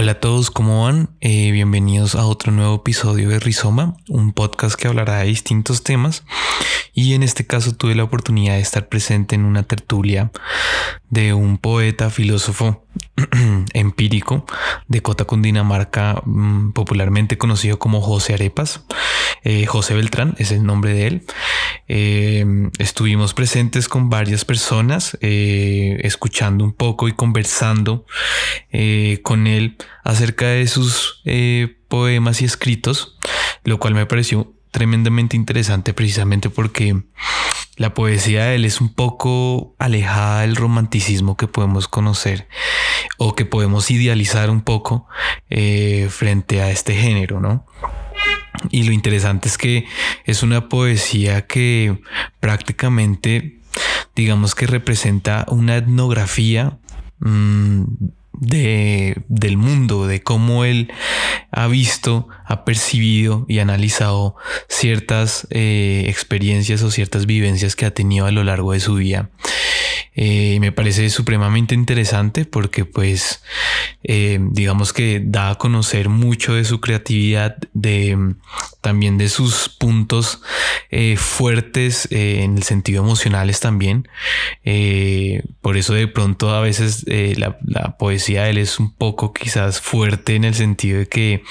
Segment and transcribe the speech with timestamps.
[0.00, 1.10] Hola a todos, ¿cómo van?
[1.20, 6.22] Eh, bienvenidos a otro nuevo episodio de Rizoma, un podcast que hablará de distintos temas.
[6.94, 10.30] Y en este caso tuve la oportunidad de estar presente en una tertulia
[11.10, 12.86] de un poeta, filósofo
[13.74, 14.46] empírico
[14.86, 18.84] de Cota Cundinamarca, mm, popularmente conocido como José Arepas.
[19.42, 21.26] Eh, José Beltrán es el nombre de él.
[21.88, 28.06] Eh, estuvimos presentes con varias personas, escuchando un poco y conversando
[29.22, 31.22] con él acerca de sus
[31.88, 33.18] poemas y escritos,
[33.64, 37.02] lo cual me pareció tremendamente interesante precisamente porque
[37.76, 42.48] la poesía de él es un poco alejada del romanticismo que podemos conocer
[43.18, 45.06] o que podemos idealizar un poco
[45.48, 47.66] eh, frente a este género, ¿no?
[48.70, 49.86] Y lo interesante es que
[50.24, 52.00] es una poesía que
[52.40, 53.60] prácticamente,
[54.16, 56.78] digamos que representa una etnografía
[57.20, 57.84] mm,
[58.40, 60.92] de, del mundo, de cómo él
[61.50, 64.36] ha visto, ha percibido y analizado
[64.68, 69.30] ciertas eh, experiencias o ciertas vivencias que ha tenido a lo largo de su vida.
[70.20, 73.40] Eh, me parece supremamente interesante porque pues
[74.02, 78.34] eh, digamos que da a conocer mucho de su creatividad, de
[78.80, 80.42] también de sus puntos
[80.90, 84.08] eh, fuertes en el sentido emocionales también.
[85.60, 89.80] por eso de pronto a veces la, la, poesía de él es un poco quizás
[89.80, 91.44] fuerte en el sentido de que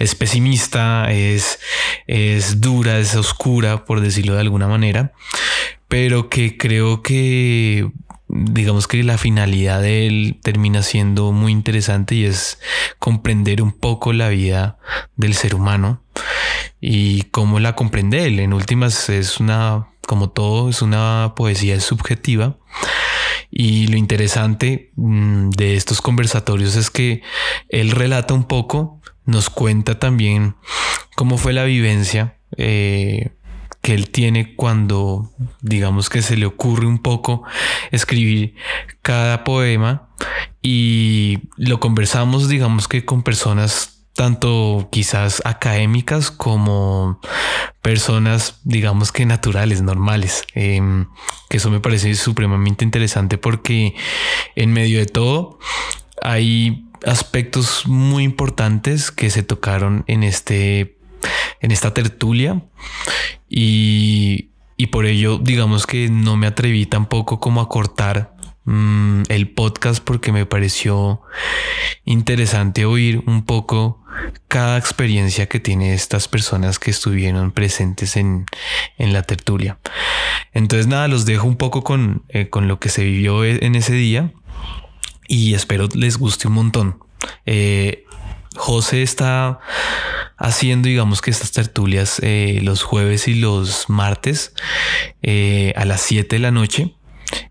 [0.00, 1.60] es pesimista, es,
[2.08, 5.12] es dura, es oscura, por decirlo de alguna manera
[5.92, 7.86] pero que creo que
[8.26, 12.58] digamos que la finalidad de él termina siendo muy interesante y es
[12.98, 14.78] comprender un poco la vida
[15.16, 16.02] del ser humano
[16.80, 18.40] y cómo la comprende él.
[18.40, 22.56] En últimas es una, como todo, es una poesía subjetiva.
[23.50, 27.20] Y lo interesante mm, de estos conversatorios es que
[27.68, 30.56] él relata un poco, nos cuenta también
[31.16, 33.32] cómo fue la vivencia eh,
[33.82, 37.42] que él tiene cuando digamos que se le ocurre un poco
[37.90, 38.54] escribir
[39.02, 40.08] cada poema
[40.62, 47.18] y lo conversamos digamos que con personas tanto quizás académicas como
[47.80, 50.44] personas digamos que naturales, normales.
[50.54, 51.06] Em,
[51.48, 53.94] que eso me parece supremamente interesante porque
[54.54, 55.58] en medio de todo
[56.22, 60.98] hay aspectos muy importantes que se tocaron en este
[61.60, 62.62] en esta tertulia
[63.48, 64.48] y,
[64.90, 68.34] por ello digamos que no me atreví tampoco como a cortar
[68.64, 71.22] mm, el podcast porque me pareció
[72.04, 74.02] interesante oír un poco
[74.48, 78.44] cada experiencia que tiene estas personas que estuvieron presentes en,
[78.98, 79.78] la tertulia.
[80.52, 83.94] Entonces nada, los dejo un poco con, eh, con lo que se vivió en ese
[83.94, 84.32] día
[85.32, 86.98] y espero les guste un montón.
[87.46, 88.04] Eh,
[88.56, 89.60] José está
[90.36, 94.54] haciendo, digamos que estas tertulias eh, los jueves y los martes
[95.22, 96.94] eh, a las 7 de la noche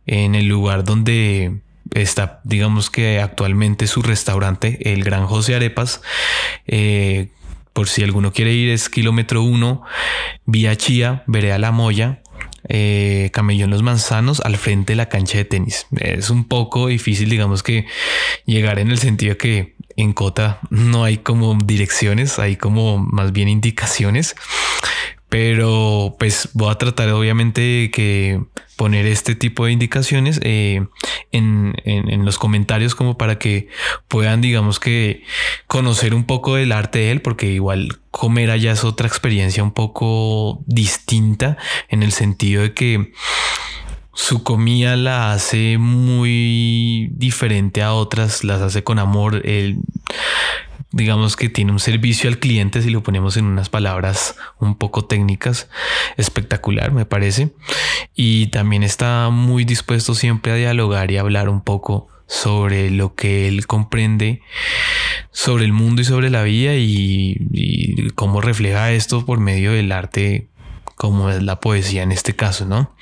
[0.06, 1.62] en el lugar donde
[1.94, 6.02] está, digamos que actualmente su restaurante, el Gran José Arepas.
[6.68, 7.30] Eh,
[7.74, 9.82] por si alguno quiere ir, es kilómetro 1,
[10.46, 12.22] vía Chía, a La Moya,
[13.32, 15.88] Camellón Los Manzanos al frente de la cancha de tenis.
[15.98, 17.86] Es un poco difícil, digamos que
[18.46, 23.48] llegar en el sentido que en Cota no hay como direcciones, hay como más bien
[23.48, 24.36] indicaciones.
[25.30, 28.42] Pero pues voy a tratar obviamente que
[28.76, 30.86] poner este tipo de indicaciones eh,
[31.32, 33.70] en, en, los comentarios como para que
[34.08, 35.24] puedan digamos que
[35.68, 39.72] conocer un poco del arte de él porque igual comer allá es otra experiencia un
[39.72, 41.58] poco distinta
[41.90, 43.14] en el sentido de que
[44.14, 49.42] su comida la hace muy diferente a otras, las hace con amor.
[49.46, 49.80] Él,
[50.92, 55.06] digamos que tiene un servicio al cliente, si lo ponemos en unas palabras un poco
[55.06, 55.70] técnicas,
[56.18, 57.54] espectacular, me parece.
[58.16, 63.50] Y también está muy dispuesto siempre a dialogar y hablar un poco sobre lo que
[63.50, 64.42] él comprende
[65.32, 69.92] sobre el mundo y sobre la vida y, y cómo refleja esto por medio del
[69.92, 70.48] arte
[70.96, 72.94] como es la poesía en este caso, ¿no?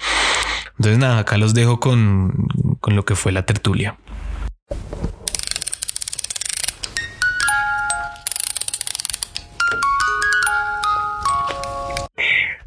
[0.80, 2.48] Entonces nada, acá los dejo con,
[2.80, 3.98] con lo que fue la tertulia.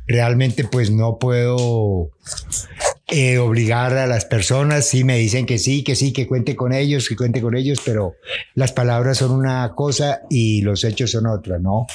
[0.07, 2.11] Realmente pues no puedo
[3.09, 6.75] eh, obligar a las personas, si me dicen que sí, que sí, que cuente con
[6.75, 8.17] ellos, que cuente con ellos, pero
[8.55, 11.87] las palabras son una cosa y los hechos son otra, ¿no?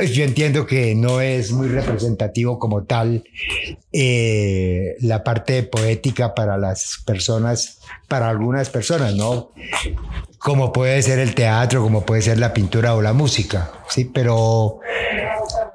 [0.00, 3.22] Pues yo entiendo que no es muy representativo como tal
[3.92, 9.52] eh, la parte poética para las personas, para algunas personas, ¿no?
[10.38, 14.06] Como puede ser el teatro, como puede ser la pintura o la música, ¿sí?
[14.06, 14.80] Pero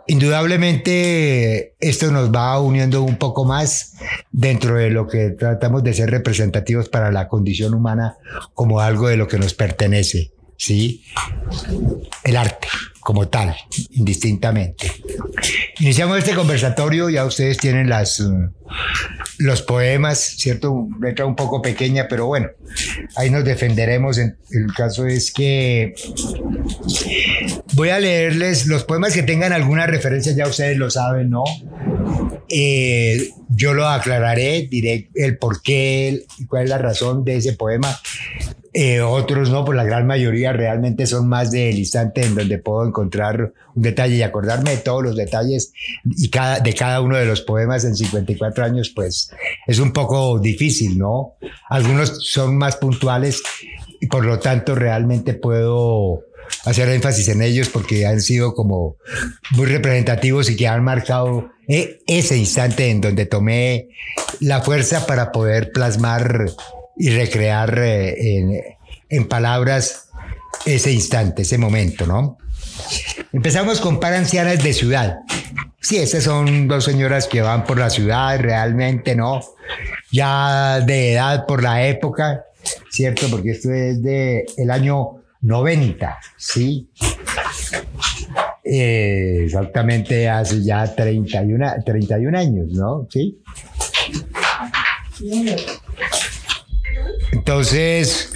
[0.07, 3.93] indudablemente esto nos va uniendo un poco más
[4.31, 8.17] dentro de lo que tratamos de ser representativos para la condición humana
[8.55, 11.03] como algo de lo que nos pertenece, ¿sí?
[12.23, 12.67] El arte
[13.05, 13.55] como tal,
[13.91, 14.91] indistintamente.
[15.79, 18.49] Iniciamos este conversatorio, ya ustedes tienen las, uh,
[19.37, 20.87] los poemas, ¿cierto?
[20.99, 22.49] Letra un poco pequeña, pero bueno,
[23.15, 24.17] ahí nos defenderemos.
[24.17, 24.33] El
[24.75, 25.93] caso es que
[27.75, 31.43] voy a leerles los poemas que tengan alguna referencia, ya ustedes lo saben, ¿no?
[32.49, 37.53] Eh, yo lo aclararé, diré el por qué y cuál es la razón de ese
[37.53, 37.99] poema.
[38.77, 42.85] Eh, otros no, pues la gran mayoría realmente son más del instante en donde puedo
[42.85, 45.71] encontrar un detalle y acordarme de todos los detalles
[46.03, 49.31] y cada, de cada uno de los poemas en 54 años, pues
[49.65, 51.35] es un poco difícil, ¿no?
[51.69, 53.41] Algunos son más puntuales
[54.01, 56.25] y por lo tanto realmente puedo
[56.65, 58.97] hacer énfasis en ellos porque han sido como
[59.51, 63.87] muy representativos y que han marcado eh, ese instante en donde tomé
[64.41, 66.47] la fuerza para poder plasmar
[66.97, 68.77] y recrear eh,
[69.09, 70.09] en, palabras
[70.65, 72.37] ese instante, ese momento, ¿no?
[73.33, 75.19] Empezamos con par ancianas de ciudad.
[75.81, 79.41] Sí, esas son dos señoras que van por la ciudad, realmente, ¿no?
[80.11, 82.45] Ya de edad por la época,
[82.89, 83.27] ¿cierto?
[83.29, 86.89] Porque esto es de el año 90, ¿sí?
[88.63, 93.07] Eh, exactamente hace ya 31, 31 años, ¿no?
[93.11, 93.39] Sí.
[97.47, 98.33] Entonces,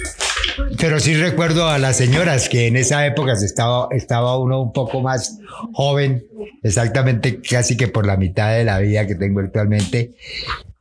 [0.78, 5.00] pero sí recuerdo a las señoras que en esa época estaba, estaba uno un poco
[5.00, 5.40] más
[5.72, 6.24] joven,
[6.62, 10.12] exactamente casi que por la mitad de la vida que tengo actualmente.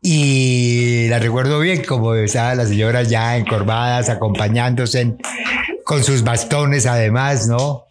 [0.03, 5.15] Y la recuerdo bien, como estaban las señoras ya encorvadas, acompañándose
[5.83, 7.85] con sus bastones además, ¿no?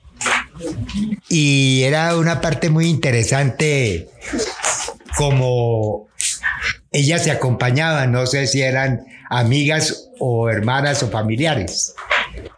[1.29, 4.09] Y era una parte muy interesante
[5.17, 6.08] como
[6.93, 11.95] ellas se acompañaban, no sé si eran amigas o hermanas o familiares.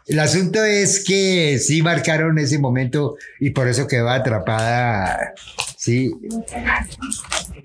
[0.06, 5.34] El asunto es que sí marcaron ese momento y por eso quedó atrapada,
[5.76, 6.12] sí,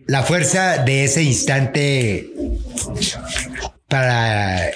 [0.07, 2.29] la fuerza de ese instante
[3.88, 4.71] para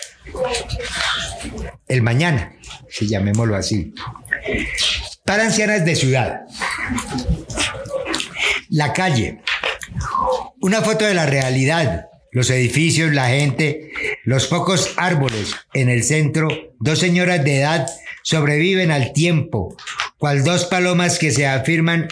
[1.88, 2.54] el mañana,
[2.90, 3.94] si llamémoslo así.
[5.24, 6.42] Para ancianas de ciudad.
[8.70, 9.42] La calle.
[10.62, 13.92] Una foto de la realidad los edificios, la gente,
[14.24, 16.48] los pocos árboles en el centro,
[16.80, 17.88] dos señoras de edad
[18.24, 19.76] sobreviven al tiempo,
[20.18, 22.08] cual dos palomas que se afirman,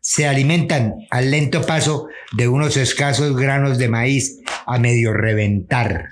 [0.00, 6.10] se alimentan al lento paso de unos escasos granos de maíz a medio reventar.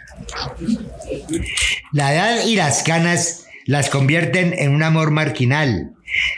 [1.92, 5.94] La edad y las canas las convierten en un amor marginal.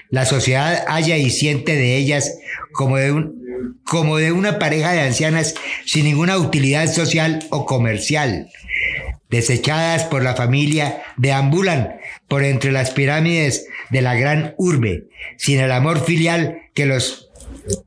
[0.08, 2.38] La sociedad halla y siente de ellas
[2.72, 3.45] como de un
[3.84, 5.54] como de una pareja de ancianas
[5.84, 8.50] sin ninguna utilidad social o comercial.
[9.30, 11.96] Desechadas por la familia, deambulan
[12.28, 15.04] por entre las pirámides de la gran urbe,
[15.36, 17.30] sin el amor filial que los,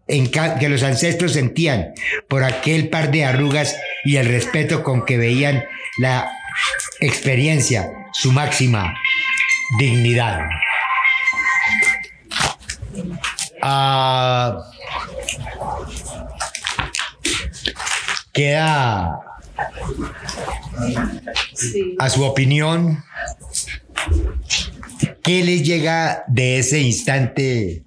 [0.07, 1.93] que los ancestros sentían
[2.27, 5.63] por aquel par de arrugas y el respeto con que veían
[5.97, 6.29] la
[6.99, 8.93] experiencia, su máxima
[9.77, 10.41] dignidad.
[13.61, 14.57] Ah,
[18.39, 19.19] queda
[21.99, 23.03] a su opinión,
[25.21, 27.83] ¿qué les llega de ese instante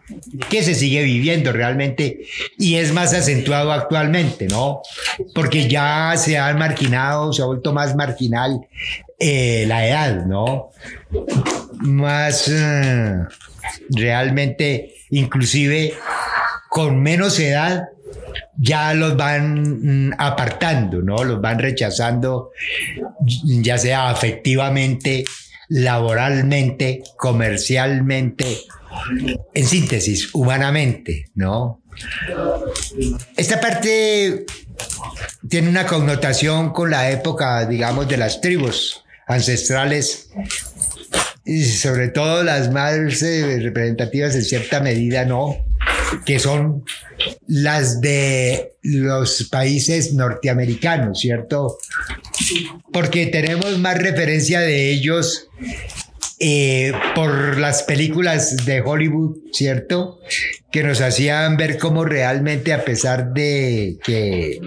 [0.50, 2.26] que se sigue viviendo realmente
[2.58, 4.82] y es más acentuado actualmente, ¿no?
[5.34, 8.60] Porque ya se ha marginado, se ha vuelto más marginal
[9.18, 10.68] eh, la edad, ¿no?
[11.80, 13.14] Más eh,
[13.88, 15.94] realmente, inclusive
[16.68, 17.88] con menos edad,
[18.56, 21.24] ya los van mm, apartando, ¿no?
[21.24, 22.50] Los van rechazando,
[23.44, 25.24] ya sea afectivamente,
[25.68, 28.58] laboralmente, comercialmente,
[29.54, 31.82] en síntesis, humanamente, ¿no?
[33.36, 34.46] Esta parte
[35.48, 40.30] tiene una connotación con la época, digamos, de las tribus ancestrales
[41.44, 45.56] y sobre todo las más eh, representativas en cierta medida, ¿no?
[46.24, 46.84] Que son
[47.46, 51.78] las de los países norteamericanos, ¿cierto?
[52.92, 55.48] Porque tenemos más referencia de ellos
[56.40, 60.18] eh, por las películas de Hollywood, ¿cierto?
[60.72, 64.58] que nos hacían ver cómo realmente a pesar de que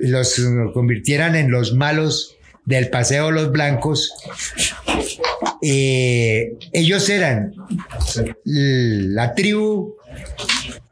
[0.00, 4.12] los convirtieran en los malos del paseo los blancos,
[5.62, 7.54] eh, ellos eran
[8.44, 9.96] la tribu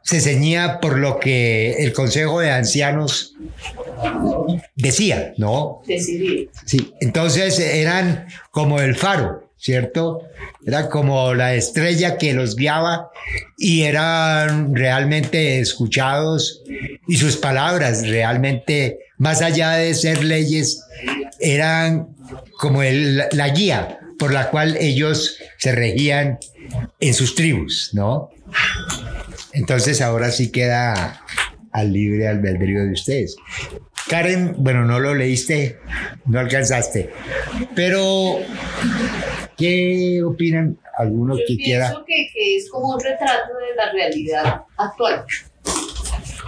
[0.05, 3.33] se ceñía por lo que el Consejo de Ancianos
[4.75, 5.81] decía, ¿no?
[5.87, 6.51] Decidir.
[6.65, 10.21] Sí, entonces eran como el faro, ¿cierto?
[10.65, 13.09] Era como la estrella que los guiaba
[13.57, 16.61] y eran realmente escuchados
[17.07, 20.83] y sus palabras realmente, más allá de ser leyes,
[21.39, 22.15] eran
[22.59, 26.37] como la guía por la cual ellos se regían
[26.99, 28.29] en sus tribus, ¿no?
[29.53, 31.21] Entonces ahora sí queda
[31.71, 33.35] al libre albedrío de ustedes.
[34.09, 35.79] Karen, bueno, no lo leíste,
[36.25, 37.09] no alcanzaste,
[37.75, 38.37] pero
[39.57, 41.87] ¿qué opinan algunos que quiera?
[41.87, 45.25] Pienso que, que es como un retrato de la realidad actual.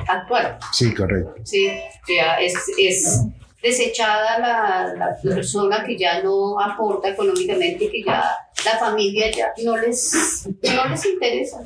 [0.08, 0.58] Actual.
[0.72, 1.34] Sí, correcto.
[1.44, 1.68] Sí,
[2.16, 3.22] ya es, es
[3.62, 8.24] desechada la, la, persona que ya no aporta económicamente, que ya
[8.66, 11.58] la familia ya no les, no les interesa.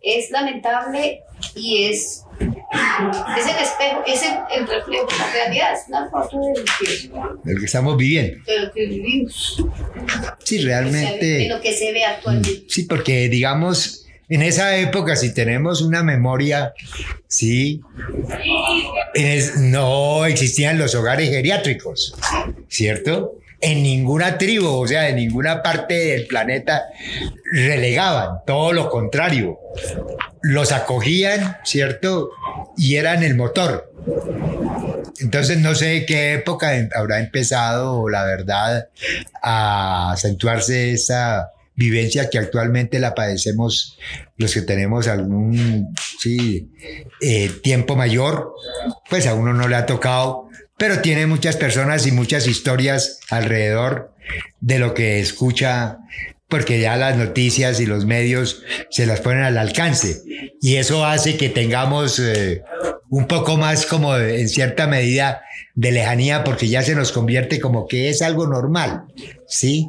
[0.00, 1.22] Es lamentable
[1.54, 6.38] y es, es el espejo, es el, el reflejo, la realidad es una foto
[7.44, 8.42] de lo que estamos viviendo.
[8.44, 9.64] De lo que vivimos.
[10.42, 11.24] Sí, realmente.
[11.24, 12.64] De lo que se ve actualmente.
[12.68, 16.74] Sí, porque digamos en esa época, si tenemos una memoria,
[17.26, 17.80] sí,
[19.58, 22.14] no existían los hogares geriátricos,
[22.68, 23.38] ¿cierto?
[23.60, 26.84] En ninguna tribu, o sea, en ninguna parte del planeta
[27.50, 29.58] relegaban, todo lo contrario.
[30.42, 32.30] Los acogían, ¿cierto?
[32.76, 33.92] Y eran el motor.
[35.20, 38.88] Entonces no sé qué época habrá empezado, la verdad,
[39.42, 43.96] a acentuarse esa vivencia que actualmente la padecemos
[44.36, 46.72] los que tenemos algún sí,
[47.20, 48.52] eh, tiempo mayor,
[49.08, 54.12] pues a uno no le ha tocado, pero tiene muchas personas y muchas historias alrededor
[54.60, 55.98] de lo que escucha,
[56.48, 60.22] porque ya las noticias y los medios se las ponen al alcance.
[60.60, 62.62] Y eso hace que tengamos eh,
[63.08, 65.42] un poco más como en cierta medida
[65.76, 69.04] de lejanía, porque ya se nos convierte como que es algo normal,
[69.46, 69.86] ¿sí?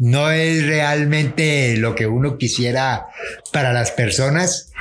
[0.00, 3.08] No es realmente lo que uno quisiera
[3.52, 4.72] para las personas,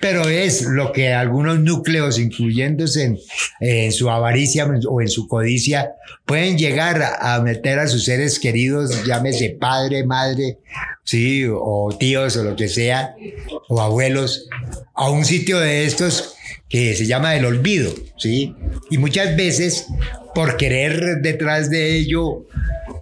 [0.00, 3.18] pero es lo que algunos núcleos, incluyéndose
[3.60, 5.92] en, su avaricia o en su codicia,
[6.24, 10.58] pueden llegar a, meter a sus seres queridos, llámese padre, madre,
[11.04, 13.14] sí, o tíos o lo que sea,
[13.68, 14.48] o abuelos,
[14.94, 16.34] a un sitio de estos
[16.68, 18.54] que se llama el olvido, ¿sí?
[18.90, 19.86] Y muchas veces,
[20.34, 22.46] por querer detrás de ello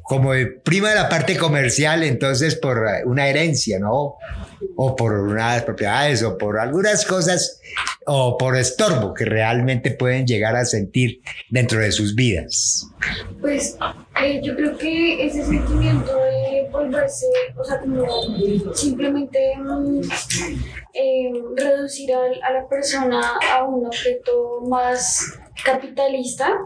[0.02, 0.32] como
[0.64, 4.16] prima la parte comercial, entonces por una herencia, ¿no?
[4.74, 7.60] O por unas propiedades, o por algunas cosas,
[8.06, 12.88] o por estorbo que realmente pueden llegar a sentir dentro de sus vidas.
[13.40, 13.76] Pues
[14.24, 18.04] eh, yo creo que ese sentimiento de volverse, o sea, como
[18.74, 20.00] simplemente mm,
[20.94, 26.58] eh, reducir a la persona a un objeto más capitalista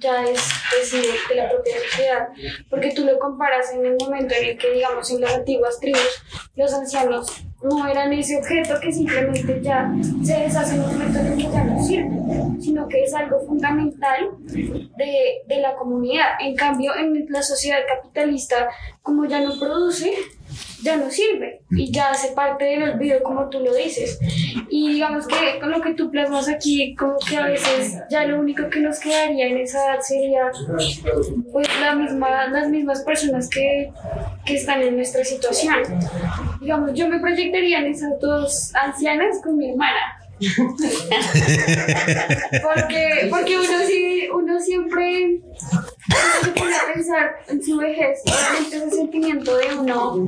[0.00, 0.40] ya es
[0.78, 2.28] decir, de la propia sociedad,
[2.68, 6.22] porque tú lo comparas en el momento en el que, digamos, en las antiguas tribus,
[6.56, 11.42] los ancianos no eran ese objeto que simplemente ya se deshace un momento en que
[11.42, 12.10] ya no sirve,
[12.60, 16.26] sino que es algo fundamental de, de la comunidad.
[16.40, 18.68] En cambio, en la sociedad capitalista,
[19.02, 20.12] como ya no produce,
[20.82, 24.18] ya no sirve y ya hace parte del olvido como tú lo dices.
[24.68, 28.40] Y digamos que con lo que tú plasmas aquí, como que a veces ya lo
[28.40, 30.50] único que nos quedaría en esa edad sería
[31.52, 33.92] pues la misma, las mismas personas que,
[34.44, 35.76] que están en nuestra situación.
[36.60, 40.20] Digamos, yo me proyectaría en esas dos ancianas con mi hermana
[42.62, 45.38] porque, porque uno, sí, uno siempre
[45.72, 50.26] a pensar en su vejez, realmente ese sentimiento de uno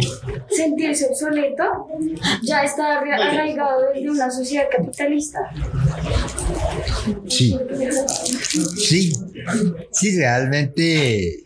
[0.51, 1.89] sentirse obsoleto
[2.43, 5.41] ya está arraigado desde una sociedad capitalista.
[7.29, 7.59] Sí,
[8.77, 9.13] sí,
[9.91, 11.45] sí, realmente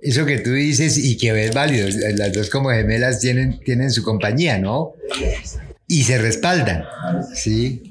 [0.00, 4.02] eso que tú dices y que ves válido, las dos como gemelas tienen, tienen su
[4.02, 4.94] compañía, ¿no?
[5.88, 6.84] y se respaldan,
[7.34, 7.82] ¿sí?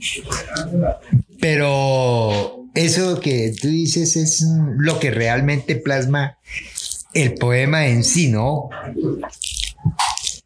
[1.39, 4.45] Pero eso que tú dices es
[4.77, 6.37] lo que realmente plasma
[7.13, 8.69] el poema en sí, ¿no?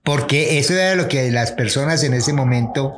[0.04, 2.94] Porque eso era lo que las personas en ese momento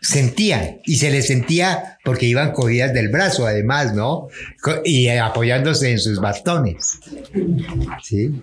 [0.00, 4.28] sentían y se les sentía porque iban cogidas del brazo además, ¿no?
[4.84, 6.98] Y apoyándose en sus bastones.
[8.02, 8.42] ¿Sí?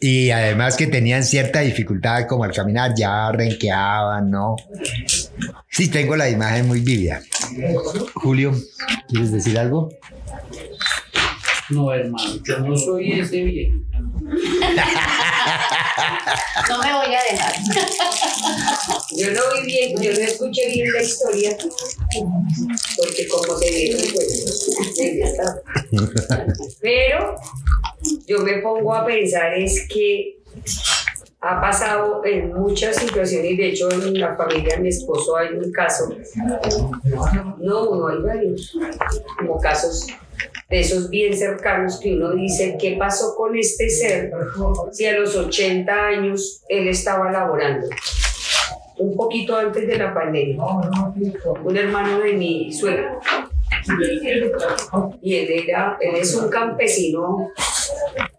[0.00, 4.56] Y además que tenían cierta dificultad como al caminar, ya renqueaban, ¿no?
[5.70, 7.20] Sí, tengo la imagen muy vívida.
[8.14, 8.54] Julio,
[9.08, 9.90] ¿quieres decir algo?
[11.70, 13.78] No, hermano, yo no soy ese viejo.
[16.68, 17.54] No me voy a dejar.
[19.16, 21.56] Yo no vi bien, yo no escuché bien la historia,
[22.96, 24.70] porque como se vieron, pues.
[26.80, 27.36] Pero
[28.26, 30.38] yo me pongo a pensar es que
[31.44, 35.70] ha pasado en muchas situaciones, de hecho en la familia de mi esposo hay un
[35.72, 36.08] caso,
[37.58, 38.74] no uno, hay varios,
[39.38, 40.06] como casos
[40.70, 44.32] de esos bien cercanos que uno dice, ¿qué pasó con este ser
[44.92, 47.88] si a los 80 años él estaba laborando?
[48.96, 50.64] Un poquito antes de la pandemia,
[51.62, 53.20] un hermano de mi suegro.
[55.20, 57.50] Y él, era, él es un campesino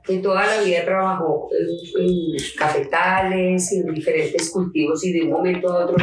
[0.06, 5.72] que toda la vida trabajó en, en cafetales, en diferentes cultivos y de un momento
[5.72, 5.98] a otro,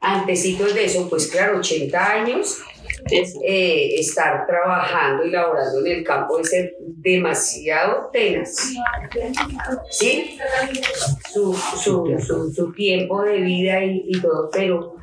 [0.00, 2.60] antecitos de eso, pues claro, 80 años,
[3.10, 8.72] eh, estar trabajando y laborando en el campo es ser demasiado tenaz.
[9.90, 10.36] ¿Sí?
[11.32, 14.95] Su, su, su, su tiempo de vida y, y todo, pero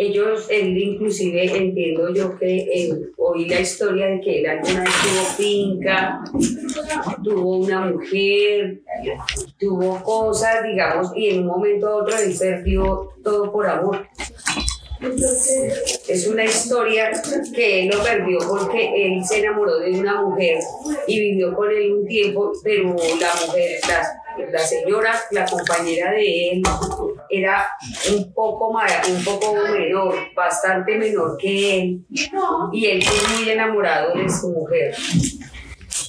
[0.00, 4.92] ellos, él inclusive entiendo yo que él, oí la historia de que él alguna vez
[5.02, 6.24] tuvo finca,
[7.22, 8.80] tuvo una mujer,
[9.58, 14.06] tuvo cosas, digamos, y en un momento a otro él perdió todo por amor.
[16.08, 17.10] Es una historia
[17.54, 20.58] que él lo perdió porque él se enamoró de una mujer
[21.06, 24.19] y vivió con él un tiempo, pero la mujer, la,
[24.50, 26.62] la señora, la compañera de él,
[27.28, 27.66] era
[28.14, 32.06] un poco, un poco menor, bastante menor que él,
[32.72, 34.94] y él fue muy enamorado de su mujer.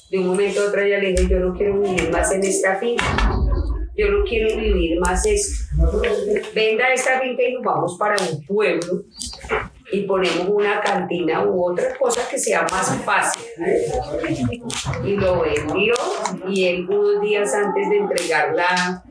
[0.10, 2.76] De un momento a otro ella le dijo, yo no quiero vivir más en esta
[2.76, 3.06] finca,
[3.96, 5.66] yo no quiero vivir más esto.
[6.54, 9.04] Venda esta finca y nos vamos para un pueblo
[9.92, 13.44] y ponemos una cantina u otra cosa que sea más fácil.
[15.04, 15.94] Y lo vendió
[16.48, 19.04] y él unos días antes de entregar la,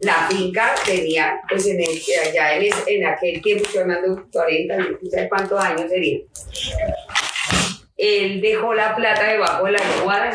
[0.00, 4.22] la finca tenía, pues en, el, allá en, es- en aquel tiempo, estoy hablando de
[4.32, 6.18] 40, no sé cuántos años sería.
[7.96, 10.32] Él dejó la plata debajo de la almohada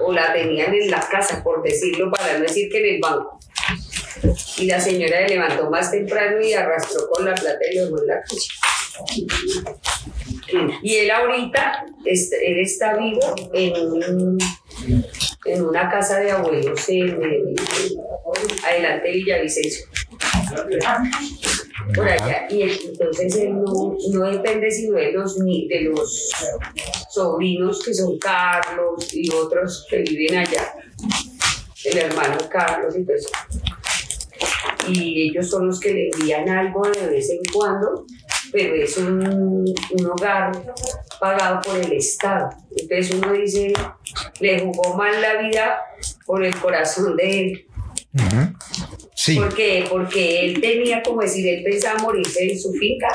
[0.00, 3.40] o la tenían en la casa, por decirlo, para no decir que en el banco.
[4.58, 8.00] Y la señora le levantó más temprano y arrastró con la plata y lo dejó
[8.02, 8.40] en la calle.
[10.82, 13.20] Y él ahorita, él está vivo
[13.52, 14.38] en,
[15.44, 16.80] en una casa de abuelos
[18.64, 19.86] adelante de Villavicencio.
[21.94, 22.46] Por allá.
[22.50, 26.30] Y entonces él no, no depende sino de los, ni- de los
[27.10, 30.74] sobrinos que son Carlos y otros que viven allá.
[31.84, 33.28] El hermano Carlos y todo eso
[34.88, 38.06] y ellos son los que le envían algo de vez en cuando,
[38.52, 40.52] pero es un, un hogar
[41.20, 42.50] pagado por el Estado.
[42.76, 43.72] Entonces uno dice,
[44.40, 45.78] le jugó mal la vida
[46.26, 47.66] por el corazón de él.
[49.14, 53.08] Sí, Porque, porque él tenía, como decir, él pensaba morirse en su finca.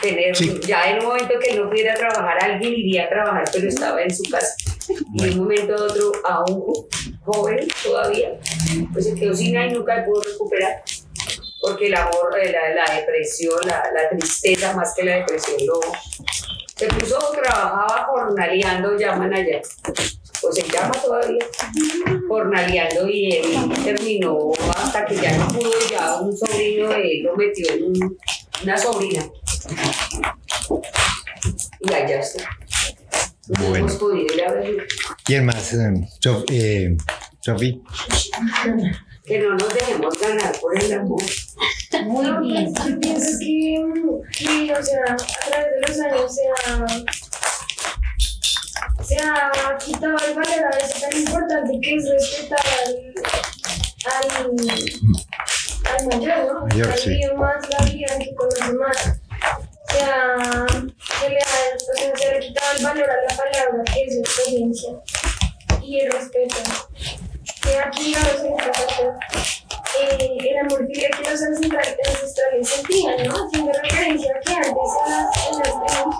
[0.00, 0.60] Tener, Sí.
[0.66, 4.02] Ya en un momento que él no pudiera trabajar, alguien iría a trabajar, pero estaba
[4.02, 4.54] en su casa.
[5.14, 6.88] Y de un momento a otro, a un jo-
[7.24, 8.38] joven todavía,
[8.92, 10.82] pues se quedó sin nada y nunca pudo recuperar.
[11.66, 15.80] Porque el amor, eh, la, la depresión, la, la tristeza más que la depresión, lo,
[16.76, 19.62] se puso, trabajaba jornaleando, llaman allá.
[20.42, 21.38] Pues se llama todavía
[22.28, 27.34] jornaleando y él terminó hasta que ya no pudo, ya un sobrino de él lo
[27.36, 28.18] metió en un-
[28.62, 29.24] una sobrina.
[31.80, 32.48] Y allá está.
[33.48, 33.76] No Bueno.
[33.86, 34.82] hemos podido ir a verlo.
[35.24, 35.72] ¿quién más?
[35.72, 36.96] Eh, Sof- eh,
[37.40, 37.82] Sofi.
[39.26, 41.22] Que no nos dejemos ganar por el amor.
[42.04, 42.72] Muy No, bien.
[42.74, 43.84] pues, yo pienso que,
[44.38, 45.16] que, o sea, a
[45.48, 46.86] través de los años se ha,
[49.02, 53.14] se ha quitado el valor a veces tan importante que es respetar al,
[54.12, 56.66] al, al mayor, ¿no?
[56.66, 57.20] Mayor, Al sí.
[57.36, 58.96] más la vida que conoce más.
[59.90, 60.66] Se, ha,
[61.20, 64.02] se, le ha, o sea, se le ha quitado el valor a la palabra que
[64.04, 64.90] es experiencia
[65.82, 66.56] y el respeto.
[67.64, 68.44] Que aquí a veces
[70.00, 73.46] eh, el amor que los ancestrales, sentían, ¿no?
[73.46, 76.16] Haciendo referencia a que antes en las, en las tribus,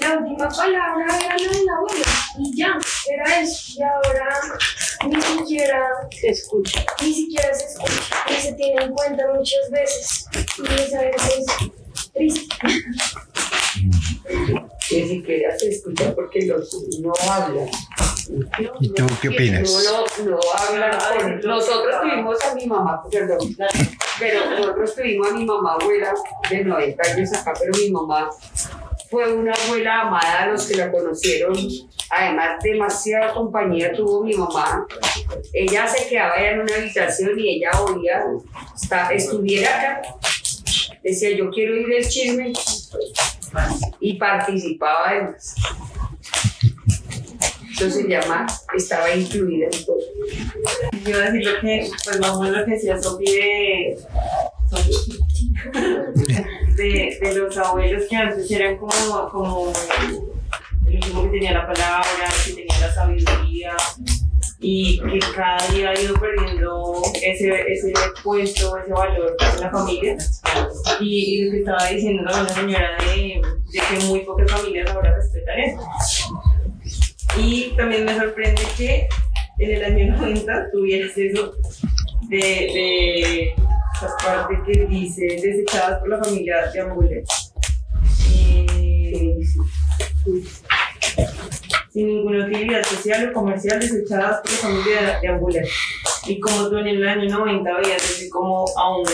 [0.00, 2.04] la última palabra era la del abuelo
[2.38, 3.72] y ya, era eso.
[3.76, 4.40] Y ahora
[5.08, 6.84] ni siquiera Se escucha.
[7.00, 10.26] ni siquiera se escucha ni se tiene en cuenta muchas veces.
[10.58, 11.46] Y esa vez es
[12.12, 12.56] triste.
[14.90, 17.68] Ni siquiera se escucha porque los no hablan.
[18.80, 19.84] ¿Y tú qué opinas?
[19.84, 23.38] No, no, no hablan con- Nosotros tuvimos a mi mamá, perdón,
[24.18, 26.14] pero nosotros tuvimos a mi mamá abuela
[26.50, 28.30] de 90 años acá, pero mi mamá
[29.10, 31.56] fue una abuela amada a los que la conocieron.
[32.10, 34.86] Además, demasiada compañía tuvo mi mamá.
[35.52, 38.24] Ella se quedaba allá en una habitación y ella oía,
[38.80, 40.02] está, estuviera acá.
[41.02, 42.52] Decía, yo quiero ir el chisme
[44.00, 45.54] y participaba además.
[47.70, 49.98] Entonces ya más estaba incluida en todo.
[51.04, 53.98] Yo decir lo que, pues más menos lo que decía Sofi de,
[56.76, 59.72] de, de los abuelos que antes eran como, como
[60.86, 63.76] el último que tenía la palabra, que tenía la sabiduría
[64.60, 67.92] y que cada día ha ido perdiendo ese, ese
[68.22, 70.16] puesto, ese valor en la familia.
[71.00, 73.42] Y, y lo que estaba diciendo también la señora de,
[73.72, 75.80] de que muy pocas familias ahora respetan eso.
[77.38, 79.08] Y también me sorprende que
[79.58, 81.54] en el año 90 tuvieras eso
[82.28, 87.24] de, de esa parte que dice desechadas por la familia de Ambule.
[88.32, 89.38] Eh,
[91.96, 95.66] sin ninguna utilidad social o comercial desechadas por la familia de Ambule.
[96.26, 99.08] Y como tú en el año 90 veías así como aún,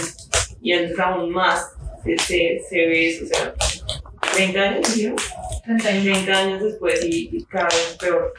[0.61, 1.64] y antes aún más,
[2.03, 3.55] se, se, se ve eso, o sea,
[4.35, 5.14] 30 años, ¿sí?
[5.64, 8.35] 30 años después y, y cada vez peor.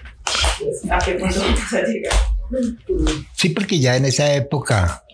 [0.60, 2.14] Pues, ¿A qué punto vamos a llegar?
[3.38, 5.06] Sí, porque ya en esa época,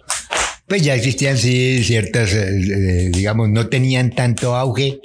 [0.67, 4.99] pues ya existían sí ciertas, eh, eh, digamos, no tenían tanto auge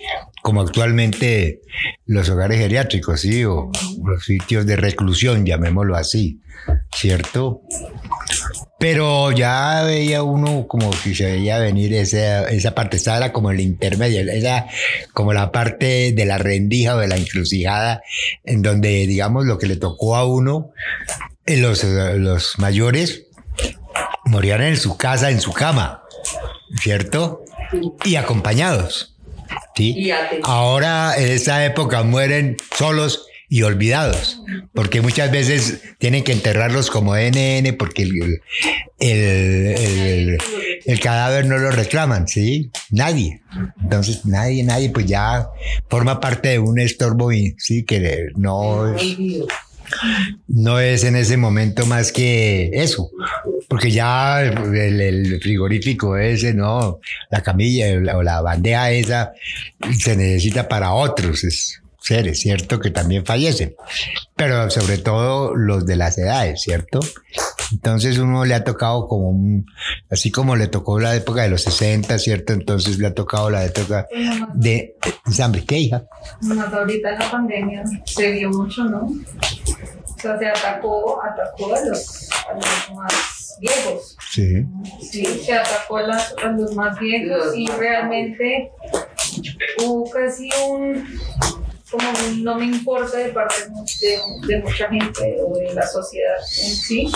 [0.44, 1.62] como actualmente
[2.04, 3.72] los hogares geriátricos, sí, o
[4.04, 6.42] los sitios de reclusión, llamémoslo así,
[6.94, 7.62] ¿cierto?
[8.78, 13.52] Pero ya veía uno como que se veía venir esa, esa parte, esa era como
[13.52, 14.66] el intermedio, era
[15.14, 18.02] como la parte de la rendija o de la encrucijada,
[18.44, 20.72] en donde, digamos, lo que le tocó a uno,
[21.46, 23.28] eh, los, los mayores
[24.26, 26.02] morían en su casa, en su cama,
[26.82, 27.46] ¿cierto?
[28.04, 29.13] Y acompañados.
[29.76, 29.94] ¿Sí?
[29.96, 30.10] Y.
[30.44, 34.40] Ahora, en esa época, mueren solos y olvidados,
[34.72, 38.40] porque muchas veces tienen que enterrarlos como NN porque el,
[38.98, 40.38] el, el-
[40.86, 42.70] el cadáver no lo reclaman, ¿sí?
[42.90, 43.40] Nadie.
[43.82, 45.48] Entonces, nadie, nadie, pues ya
[45.88, 49.02] forma parte de un estorbo, sí, que no es.
[50.48, 53.10] No es en ese momento más que eso,
[53.68, 59.32] porque ya el, frigorífico ese, no, la camilla o la bandeja esa
[59.98, 62.80] se necesita para otros es- seres, ¿cierto?
[62.80, 63.74] Que también fallecen,
[64.36, 67.00] pero sobre todo los de las edades, ¿cierto?
[67.72, 69.66] Entonces uno le ha tocado como un,
[70.10, 72.52] así como le tocó la época de los 60, ¿cierto?
[72.52, 74.06] Entonces le ha tocado la época
[74.54, 74.96] de
[75.42, 75.64] hambre.
[75.64, 76.04] ¿Qué hija?
[76.42, 79.06] Más ahorita en la pandemia se vio mucho, ¿no?
[79.06, 84.16] O sea, se atacó, atacó a los, a los más viejos.
[84.30, 84.64] Sí.
[85.10, 88.70] Sí, se atacó a, las- a los más viejos y realmente
[89.84, 91.04] hubo casi un,
[91.94, 93.54] como no me importa de parte
[94.00, 97.12] de, de mucha gente o de la sociedad en sí,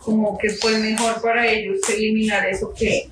[0.00, 3.08] como que fue mejor para ellos eliminar eso que,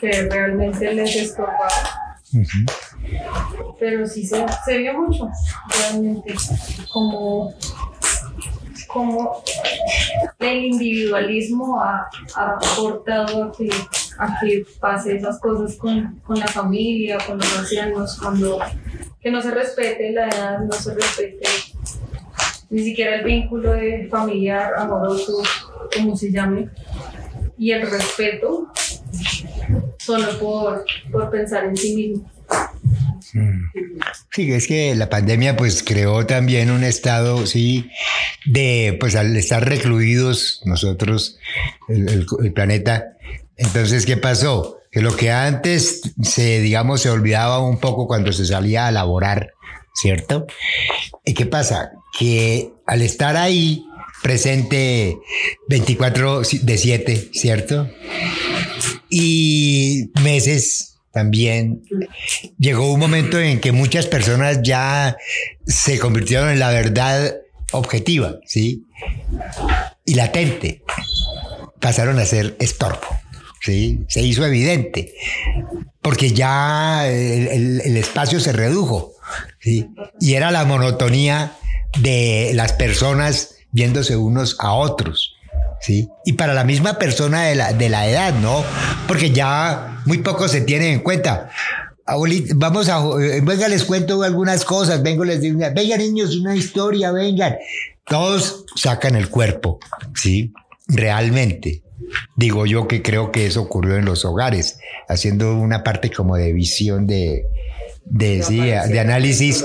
[0.00, 2.20] que realmente les estorbaba.
[3.78, 5.30] Pero sí se, se vio mucho,
[5.70, 6.34] realmente,
[6.92, 7.54] como,
[8.88, 9.42] como
[10.38, 13.70] el individualismo ha, ha aportado a que,
[14.18, 18.58] a que pase esas cosas con, con la familia, con los ancianos, cuando
[19.24, 21.48] que no se respete la edad, no se respete
[22.68, 25.42] ni siquiera el vínculo de familiar, amoroso,
[25.96, 26.68] como se llame,
[27.56, 28.70] y el respeto
[29.98, 32.30] solo por, por pensar en sí mismo.
[34.32, 37.90] Sí, es que la pandemia pues creó también un estado, sí,
[38.44, 41.38] de pues al estar recluidos nosotros,
[41.88, 43.16] el, planeta,
[43.56, 44.80] entonces ¿qué pasó?
[44.94, 49.50] Que lo que antes se, digamos, se olvidaba un poco cuando se salía a laborar,
[49.92, 50.46] ¿cierto?
[51.24, 51.90] ¿Y qué pasa?
[52.16, 53.84] Que al estar ahí
[54.22, 55.18] presente
[55.68, 57.90] 24 de 7, ¿cierto?
[59.10, 61.82] Y meses también
[62.58, 65.16] llegó un momento en que muchas personas ya
[65.66, 67.36] se convirtieron en la verdad
[67.72, 68.84] objetiva, ¿sí?
[70.04, 70.82] Y latente.
[71.80, 73.06] Pasaron a ser estorbo,
[73.64, 74.04] ¿sí?
[74.08, 75.14] Se hizo evidente.
[76.02, 79.12] Porque ya el, espacio se redujo.
[79.64, 81.56] Y era la monotonía
[81.98, 85.34] de las personas viéndose unos a otros.
[85.80, 86.08] ¿sí?
[86.24, 88.62] Y para la misma persona de la, de la edad, ¿no?
[89.08, 91.50] Porque ya muy poco se tiene en cuenta.
[92.06, 96.54] Abuelita, vamos a, eh, venga, les cuento algunas cosas, vengo, les digo, venga niños, una
[96.54, 97.56] historia, vengan.
[98.06, 99.78] todos sacan el cuerpo,
[100.14, 100.52] ¿sí?
[100.86, 101.83] Realmente.
[102.36, 104.78] Digo yo que creo que eso ocurrió en los hogares,
[105.08, 107.46] haciendo una parte como de visión de,
[108.04, 109.64] de, sí, de análisis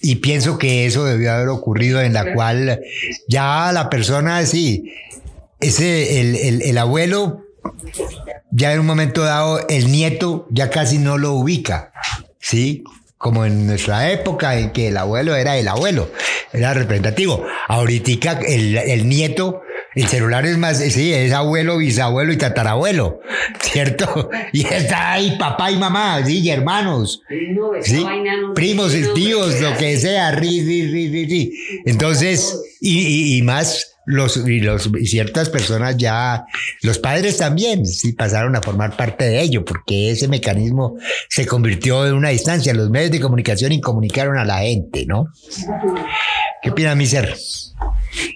[0.00, 2.80] y pienso que eso debió haber ocurrido en la cual
[3.28, 4.92] ya la persona, sí,
[5.60, 7.42] ese, el, el, el abuelo,
[8.50, 11.92] ya en un momento dado, el nieto ya casi no lo ubica,
[12.38, 12.84] ¿sí?
[13.18, 16.10] Como en nuestra época en que el abuelo era el abuelo,
[16.52, 17.44] era representativo.
[17.68, 19.62] Ahorita el, el nieto
[20.02, 23.20] el celular es más, sí, es abuelo, bisabuelo y tatarabuelo,
[23.60, 24.30] ¿cierto?
[24.52, 27.22] Y está ahí papá y mamá, sí, y hermanos.
[27.50, 28.04] No, ¿sí?
[28.04, 31.52] no- Primos, no, tíos, lo que sea, ri, ri, ri, ri, ri.
[31.86, 36.44] Entonces, y, y- y más los, y los y ciertas personas ya,
[36.82, 40.96] los padres también, sí pasaron a formar parte de ello, porque ese mecanismo
[41.28, 42.72] se convirtió en una distancia.
[42.74, 45.26] Los medios de comunicación incomunicaron a la gente, ¿no?
[46.62, 47.34] ¿Qué opina mi ser?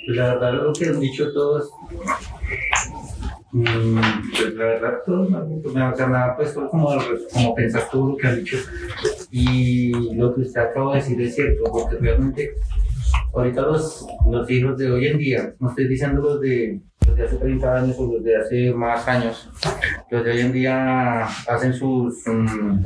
[0.06, 1.70] Pues la verdad, lo que han dicho todos,
[3.52, 4.00] mm,
[4.36, 6.90] pues la verdad, todos me, me, o sea, me ha puesto como,
[7.32, 8.58] como pensar todo lo que han dicho.
[9.30, 12.54] Y lo que usted acaba de decir es cierto, porque realmente
[13.34, 16.80] ahorita los, los hijos de hoy en día, no estoy diciendo los de,
[17.24, 19.48] hace 30 años o los de hace más años,
[20.10, 22.84] los de hoy en día hacen sus, mm,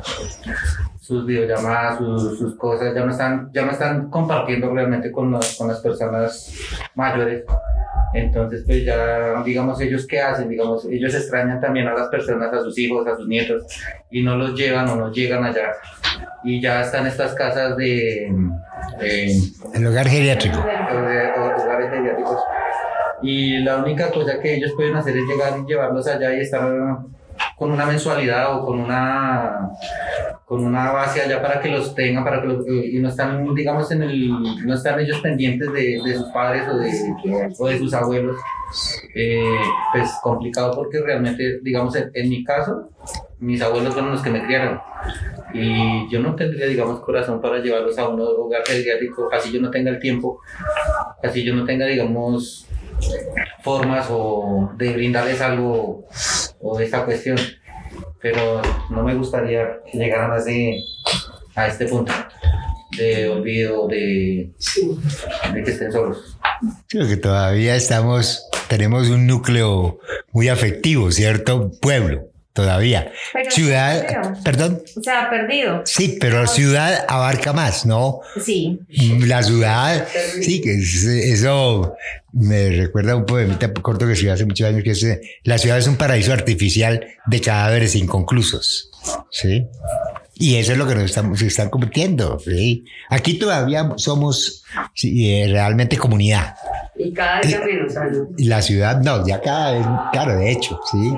[0.99, 5.55] sus videollamadas, sus, sus cosas, ya no están, ya no están compartiendo realmente con, las-
[5.55, 6.51] con las personas
[6.95, 7.43] mayores.
[8.13, 12.61] Entonces, pues ya, digamos, ellos qué hacen, digamos, ellos extrañan también a las personas, a
[12.61, 13.63] sus hijos, a sus nietos,
[14.09, 15.73] y no los llevan o no llegan allá.
[16.43, 18.31] Y ya están estas casas de,
[18.99, 19.37] de-
[19.73, 20.59] El hogar geriátrico.
[20.59, 22.39] o de- o hogares geriátricos.
[23.25, 26.99] Y la única cosa que ellos pueden hacer es llegar y llevarlos allá y estar
[27.57, 29.71] con una mensualidad o con una
[30.45, 33.91] con una base allá para que los tengan, para que los, y no están, digamos,
[33.91, 34.29] en el,
[34.63, 38.37] no están ellos pendientes de, de sus padres o de, o de sus abuelos.
[39.15, 39.43] Eh,
[39.91, 42.89] pues complicado porque realmente, digamos, en, en mi caso,
[43.39, 44.79] mis abuelos fueron los que me criaron.
[45.51, 49.71] Y yo no tendría, digamos, corazón para llevarlos a un hogar geriátrico, así yo no
[49.71, 50.41] tenga el tiempo,
[51.23, 52.67] así yo no tenga, digamos,
[53.63, 56.05] formas o de brindarles algo
[56.59, 57.37] o esta cuestión.
[58.21, 60.79] Pero no me gustaría que llegaran a, ese-
[61.55, 62.11] a este punto
[62.97, 64.51] de olvido, de,
[65.53, 66.37] de que estén solos.
[66.87, 69.99] Creo que todavía estamos, tenemos un núcleo
[70.31, 71.71] muy afectivo, ¿cierto?
[71.81, 73.11] Pueblo, todavía.
[73.33, 74.03] Pero Ciudad,
[74.43, 74.81] perdón.
[74.97, 75.81] O sea, perdido.
[75.85, 78.21] Sí, pero ciudad abarca más, ¿no?
[78.43, 78.79] Sí.
[79.19, 80.07] La ciudad,
[80.41, 81.95] sí, que es- eso
[82.31, 85.77] me recuerda un poemita corto que escribí hace muchos años, que es, eh, la ciudad
[85.77, 88.89] es un paraíso artificial de cadáveres inconclusos,
[89.29, 89.67] ¿sí?
[90.37, 92.83] Y eso es lo que nos estamos, se están convirtiendo, ¿sí?
[93.09, 94.63] Aquí todavía somos
[94.93, 96.55] sí, eh, realmente comunidad.
[96.97, 98.27] Y cada día menos, ¿ah, ¿no?
[98.39, 101.13] La ciudad, no, ya cada vez, claro, de hecho, sí.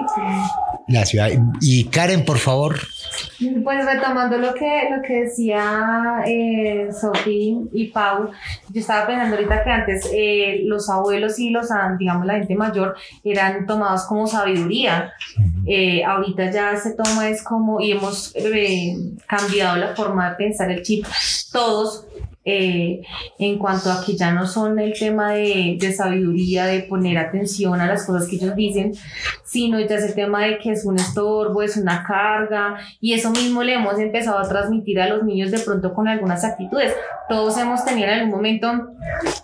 [0.88, 1.30] La ciudad.
[1.62, 2.80] Y Karen, por favor.
[3.63, 8.30] Pues retomando lo que, lo que decía eh, Sofi y Pau,
[8.69, 12.56] yo estaba pensando ahorita que antes eh, los abuelos y los, ah, digamos, la gente
[12.56, 15.13] mayor eran tomados como sabiduría.
[15.65, 18.95] Eh, ahorita ya se toma es como, y hemos eh,
[19.28, 21.06] cambiado la forma de pensar el chip,
[21.52, 22.06] todos.
[22.49, 23.01] Eh,
[23.39, 27.81] en cuanto a que ya no son el tema de, de sabiduría, de poner atención
[27.81, 28.93] a las cosas que ellos dicen,
[29.43, 33.31] sino ya es el tema de que es un estorbo, es una carga, y eso
[33.31, 36.95] mismo le hemos empezado a transmitir a los niños de pronto con algunas actitudes.
[37.27, 38.91] Todos hemos tenido en algún momento,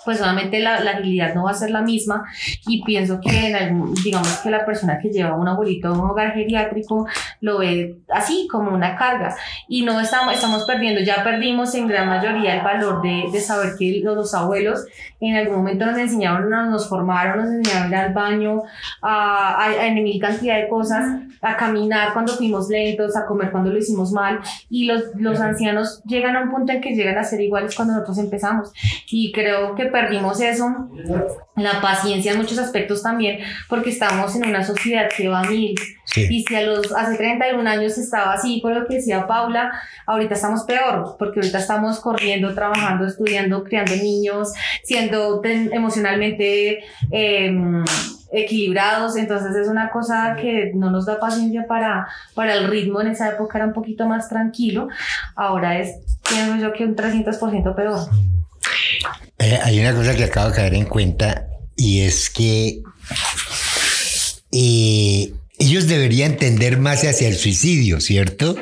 [0.05, 2.23] pues obviamente la, la agilidad no va a ser la misma,
[2.67, 5.91] y pienso que en algún- digamos que la persona que lleva a un abuelito a
[5.93, 7.07] un hogar geriátrico
[7.41, 9.35] lo ve así, como una carga,
[9.67, 13.73] y no estamos, estamos perdiendo, ya perdimos en gran mayoría el valor de, de saber
[13.77, 14.85] que los, los abuelos
[15.19, 18.61] en algún momento nos enseñaron, nos, formaron, nos enseñaron al baño,
[19.01, 23.71] a, a, a mil cantidad de cosas, a caminar cuando fuimos lentos, a comer cuando
[23.71, 27.23] lo hicimos mal, y los, los ancianos llegan a un punto en que llegan a
[27.23, 28.71] ser iguales cuando nosotros empezamos,
[29.09, 30.67] y creo que perdimos eso,
[31.55, 33.39] la paciencia en muchos aspectos también,
[33.69, 36.27] porque estamos en una sociedad que va a mil, Sí.
[36.29, 39.71] y si a los hace 31 años estaba así, por lo que decía Paula,
[40.05, 44.51] ahorita estamos peor, porque ahorita estamos corriendo, trabajando, estudiando, criando niños,
[44.83, 47.83] siendo emocionalmente em,
[48.33, 53.07] equilibrados, entonces es una cosa que no nos da paciencia para, para el ritmo, en
[53.07, 54.87] esa época era un poquito más tranquilo,
[55.35, 57.99] ahora es, pienso yo que un 300% peor.
[59.43, 62.81] Eh, hay una cosa que acabo de caer en cuenta y es que
[64.51, 68.55] eh, ellos deberían tender más hacia el suicidio, ¿cierto?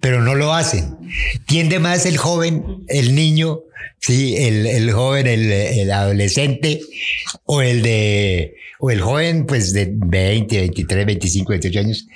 [0.00, 0.96] Pero no lo hacen.
[1.46, 3.62] Tiende más el joven, el niño,
[4.04, 6.80] Sí, el, joven, el, el adolescente
[7.44, 12.06] o el de o el joven pues de 20, 23, 25, 28 años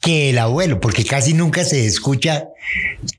[0.00, 2.48] que el abuelo, porque casi nunca se escucha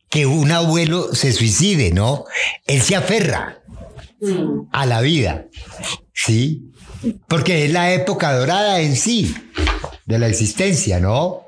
[0.09, 2.25] que un abuelo se suicide, ¿no?
[2.65, 3.61] Él se aferra
[4.71, 5.47] a la vida,
[6.13, 6.71] ¿sí?
[7.27, 9.35] Porque es la época dorada en sí
[10.05, 11.45] de la existencia, ¿no?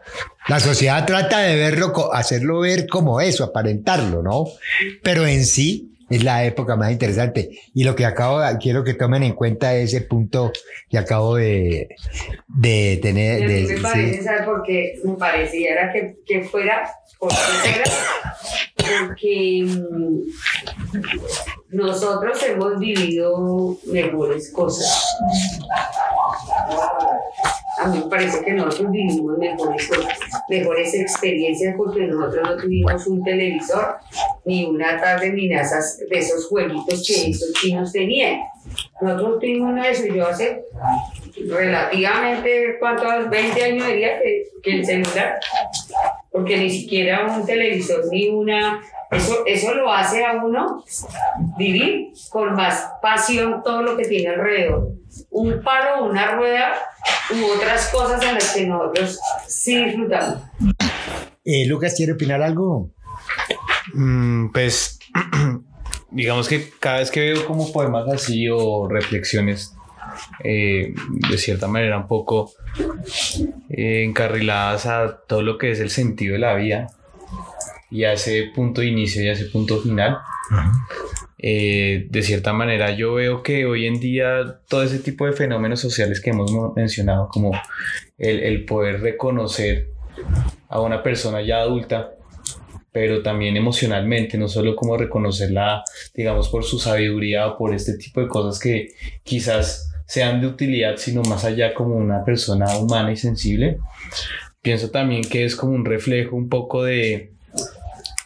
[0.47, 4.45] La sociedad trata de verlo, hacerlo ver como eso, aparentarlo, ¿no?
[5.03, 7.51] Pero en sí es la época más interesante.
[7.75, 10.51] Y lo que acabo, de- quiero que tomen en cuenta ese punto
[10.89, 11.89] que acabo de,
[12.47, 13.47] de tener.
[13.47, 13.81] de- me sí.
[13.81, 14.93] parece, ¿sabes por qué?
[15.03, 17.83] Me pareciera que, que fuera, por qué fuera,
[19.07, 19.67] porque
[21.71, 25.05] nosotros hemos vivido mejores cosas.
[27.79, 33.07] A mí me parece que nosotros vivimos mejores cosas, mejores experiencias porque nosotros no tuvimos
[33.07, 33.97] un televisor
[34.45, 35.79] ni una tarde ni nada
[36.09, 38.41] de esos jueguitos que esos chinos tenían.
[39.01, 40.65] Nosotros tuvimos uno de esos, yo hace
[41.47, 43.29] relativamente, ¿cuántos?
[43.29, 45.39] 20 años diría que, que el celular,
[46.31, 48.81] porque ni siquiera un televisor ni una...
[49.11, 50.83] Eso, eso lo hace a uno
[51.57, 54.89] vivir con más pasión todo lo que tiene alrededor.
[55.31, 56.73] Un palo, una rueda
[57.31, 60.37] u otras cosas en las que nosotros sí disfrutamos.
[61.43, 62.91] Eh, Lucas, ¿quiere opinar algo?
[63.93, 64.99] Mm, pues
[66.11, 69.75] digamos que cada vez que veo como poemas así o reflexiones
[70.43, 70.93] eh,
[71.29, 72.51] de cierta manera un poco
[73.69, 76.87] eh, encarriladas a todo lo que es el sentido de la vida
[77.91, 80.17] y a ese punto de inicio y a ese punto final,
[81.37, 85.79] eh, de cierta manera yo veo que hoy en día todo ese tipo de fenómenos
[85.79, 87.51] sociales que hemos mo- mencionado, como
[88.17, 89.89] el, el poder reconocer
[90.67, 92.11] a una persona ya adulta,
[92.91, 98.19] pero también emocionalmente, no solo como reconocerla, digamos, por su sabiduría o por este tipo
[98.21, 98.89] de cosas que
[99.23, 103.77] quizás sean de utilidad, sino más allá como una persona humana y sensible.
[104.61, 107.33] Pienso también que es como un reflejo un poco de,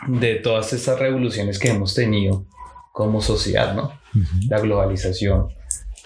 [0.07, 2.45] de todas estas revoluciones que hemos tenido
[2.91, 3.91] como sociedad, ¿no?
[4.47, 5.47] La globalización,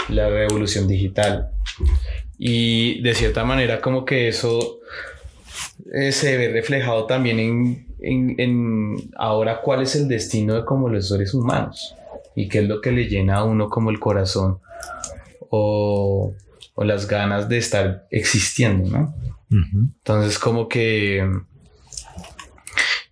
[0.10, 1.49] la revolución digital.
[2.38, 4.79] Y de cierta manera como que eso
[5.93, 10.89] eh, se ve reflejado también en, en, en ahora cuál es el destino de como
[10.89, 11.95] los seres humanos
[12.36, 14.60] y qué es lo que le llena a uno como el corazón
[15.49, 16.33] o,
[16.75, 19.15] o las ganas de estar existiendo, ¿no?
[19.49, 21.25] Entonces como que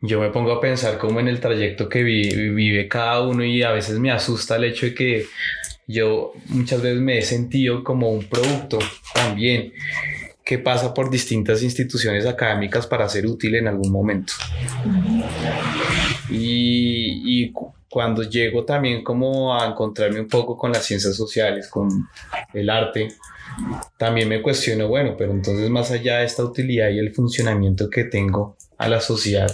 [0.01, 3.63] yo me pongo a pensar como en el trayecto que vi- vive cada uno y
[3.63, 5.25] a veces me asusta el hecho de que
[5.87, 8.79] yo muchas veces me he sentido como un producto
[9.13, 9.71] también
[10.43, 14.33] que pasa por distintas instituciones académicas para ser útil en algún momento.
[16.29, 21.67] Y, y cu- cuando llego también como a encontrarme un poco con las ciencias sociales,
[21.69, 21.89] con
[22.53, 23.07] el arte,
[23.97, 28.03] también me cuestiono, bueno, pero entonces más allá de esta utilidad y el funcionamiento que
[28.03, 29.49] tengo a la sociedad,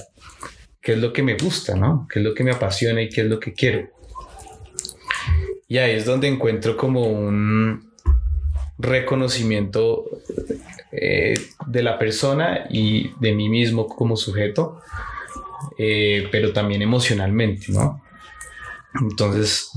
[0.81, 2.07] ¿qué es lo que me gusta, no?
[2.11, 3.89] ¿Qué es lo que me apasiona y qué es lo que quiero?
[5.67, 7.91] Y ahí es donde encuentro como un
[8.77, 10.05] reconocimiento
[10.91, 11.35] eh,
[11.67, 14.81] de la persona y de mí mismo como sujeto,
[15.77, 18.01] eh, pero también emocionalmente, ¿no?
[18.99, 19.71] Entonces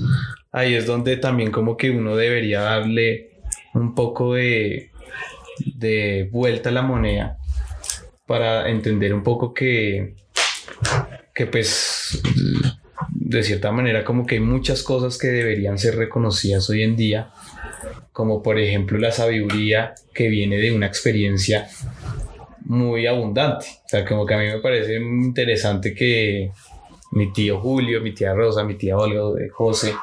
[0.50, 3.42] ahí es donde también como que uno debería darle
[3.74, 4.90] un poco de,
[5.76, 7.38] de vuelta a la moneda
[8.26, 10.16] para entender un poco que,
[11.34, 12.22] que pues
[13.10, 17.30] de cierta manera como que hay muchas cosas que deberían ser reconocidas hoy en día,
[18.12, 21.68] como por ejemplo la sabiduría que viene de una experiencia
[22.64, 23.66] muy abundante.
[23.84, 26.52] O sea, como que a mí me parece interesante que
[27.10, 29.20] mi tío Julio, mi tía Rosa, mi tía Olga,
[29.52, 29.94] José,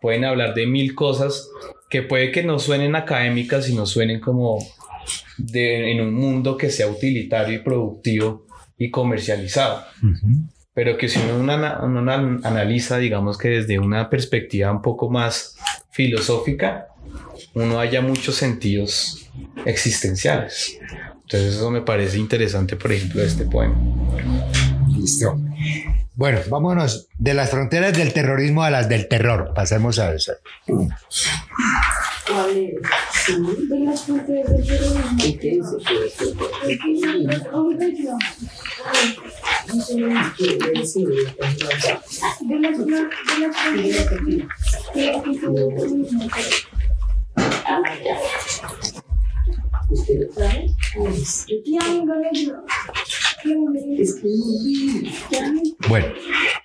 [0.00, 1.50] pueden hablar de mil cosas
[1.88, 4.58] que puede que no suenen académicas y no suenen como
[5.38, 8.46] de, en un mundo que sea utilitario y productivo
[8.78, 9.84] y comercializado.
[10.76, 15.08] Pero que si uno, ana- uno ana- analiza, digamos que desde una perspectiva un poco
[15.10, 15.56] más
[15.90, 16.88] filosófica,
[17.54, 19.26] uno haya muchos sentidos
[19.64, 20.78] existenciales.
[21.22, 23.74] Entonces eso me parece interesante, por ejemplo, de este poema.
[24.94, 25.40] Listo.
[26.14, 29.52] Bueno, vámonos de las fronteras del terrorismo a las del terror.
[29.54, 30.32] Pasemos a eso.
[32.26, 32.74] ¿Cuál es?
[47.66, 47.82] Ah.
[50.96, 51.46] Pues.
[55.88, 56.06] Bueno,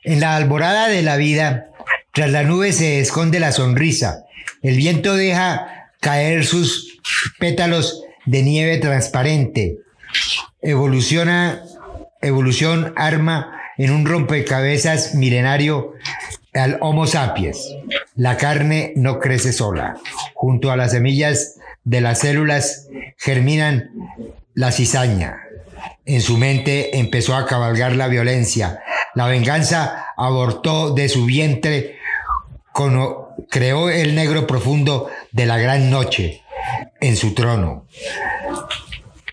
[0.04, 1.72] en la alborada de la vida
[2.14, 4.26] Tras la nube se esconde la sonrisa.
[4.62, 7.00] El viento deja caer sus
[7.40, 9.78] pétalos de nieve transparente.
[10.62, 11.64] Evoluciona,
[12.22, 15.94] evolución arma en un rompecabezas milenario
[16.54, 17.74] al Homo sapiens.
[18.16, 19.96] La carne no crece sola.
[20.34, 22.88] Junto a las semillas de las células
[23.18, 23.90] germinan
[24.54, 25.38] la cizaña.
[26.06, 28.82] En su mente empezó a cabalgar la violencia.
[29.16, 31.96] La venganza abortó de su vientre,
[32.74, 36.42] cono- creó el negro profundo de la gran noche
[37.00, 37.88] en su trono.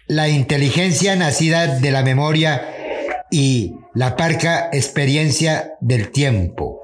[0.07, 2.75] La inteligencia nacida de la memoria
[3.31, 6.83] y la parca experiencia del tiempo.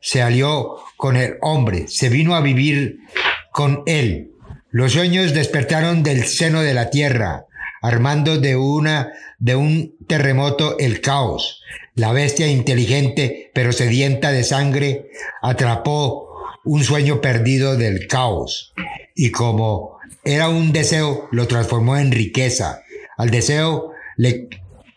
[0.00, 2.98] Se alió con el hombre, se vino a vivir
[3.52, 4.32] con él.
[4.70, 7.46] Los sueños despertaron del seno de la tierra,
[7.80, 11.62] armando de una de un terremoto el caos.
[11.94, 15.10] La bestia inteligente pero sedienta de sangre
[15.42, 16.31] atrapó
[16.64, 18.72] un sueño perdido del caos
[19.14, 22.82] y como era un deseo lo transformó en riqueza.
[23.16, 24.48] Al deseo le,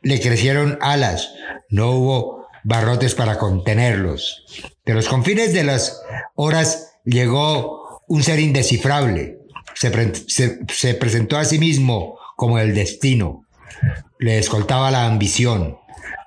[0.01, 1.31] le crecieron alas,
[1.69, 4.45] no hubo barrotes para contenerlos.
[4.85, 6.01] De los confines de las
[6.35, 9.39] horas llegó un ser indescifrable.
[9.73, 9.91] Se,
[10.27, 13.45] se- se presentó a sí mismo como el destino.
[14.19, 15.77] Le escoltaba la ambición.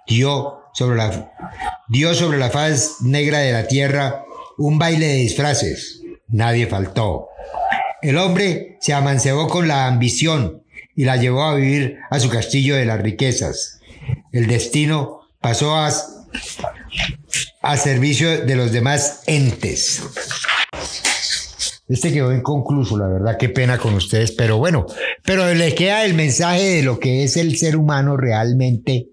[0.07, 1.33] Dio sobre la,
[1.89, 4.25] dio sobre la faz negra de la tierra
[4.59, 6.03] un baile de disfraces.
[6.29, 7.29] Nadie faltó.
[8.03, 10.63] El hombre se amancebó con la ambición
[10.95, 13.81] y la llevó a vivir a su castillo de las riquezas.
[14.33, 15.91] El destino pasó a,
[17.63, 20.03] a servicio de los demás entes.
[21.89, 24.87] Este quedó inconcluso, la verdad, qué pena con ustedes, pero bueno,
[25.25, 29.09] pero le queda el mensaje de lo que es el ser humano realmente,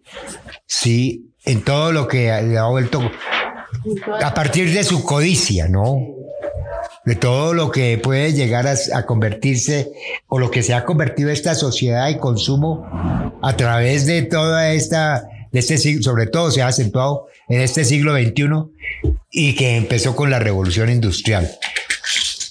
[0.66, 3.00] sí, en todo lo que le ha vuelto
[4.22, 6.00] a partir de su codicia, ¿no?
[7.06, 9.92] De todo lo que puede llegar a, convertirse
[10.28, 12.86] o lo que se ha convertido esta sociedad de consumo
[13.42, 17.86] a través de toda esta, de este siglo, sobre todo se ha acentuado en este
[17.86, 21.52] siglo XXI y que empezó con la revolución industrial.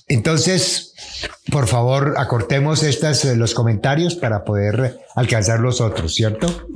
[0.06, 0.94] Entonces,
[1.50, 6.68] por favor, acortemos estas, eh, los comentarios para poder alcanzar los otros, ¿cierto?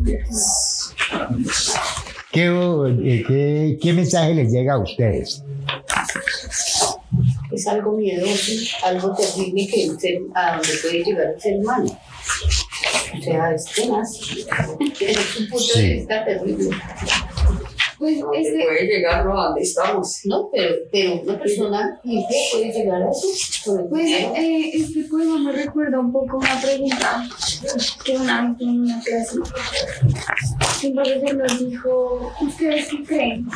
[2.32, 5.42] ¿Qué, eh, qué, qué mensaje les llega a ustedes?
[7.52, 8.52] Es algo miedoso,
[8.84, 11.98] algo terrible que ser- a donde puede llegar el ser humano.
[13.18, 14.20] O sea, es tenaz.
[15.00, 15.80] Es un punto Sí.
[15.82, 16.70] de vista terrible.
[17.98, 20.20] Pues este, puede llegar a donde estamos.
[20.24, 23.86] No, pero, pero una persona puede llegar a eso.
[23.90, 27.28] Pues eh, este poema me recuerda un poco una pregunta
[28.04, 29.36] que una en una clase
[30.86, 33.48] un profesor nos dijo, ¿ustedes qué creen?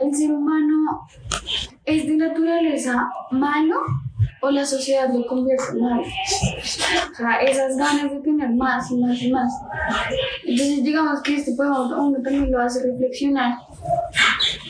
[0.00, 1.06] ¿El ser humano
[1.84, 3.76] es de naturaleza malo
[4.40, 6.02] o la sociedad lo convierte en malo?
[6.02, 9.52] O sea, esas ganas de tener más y más y más.
[10.44, 13.58] Entonces digamos que este poema uno también lo hace reflexionar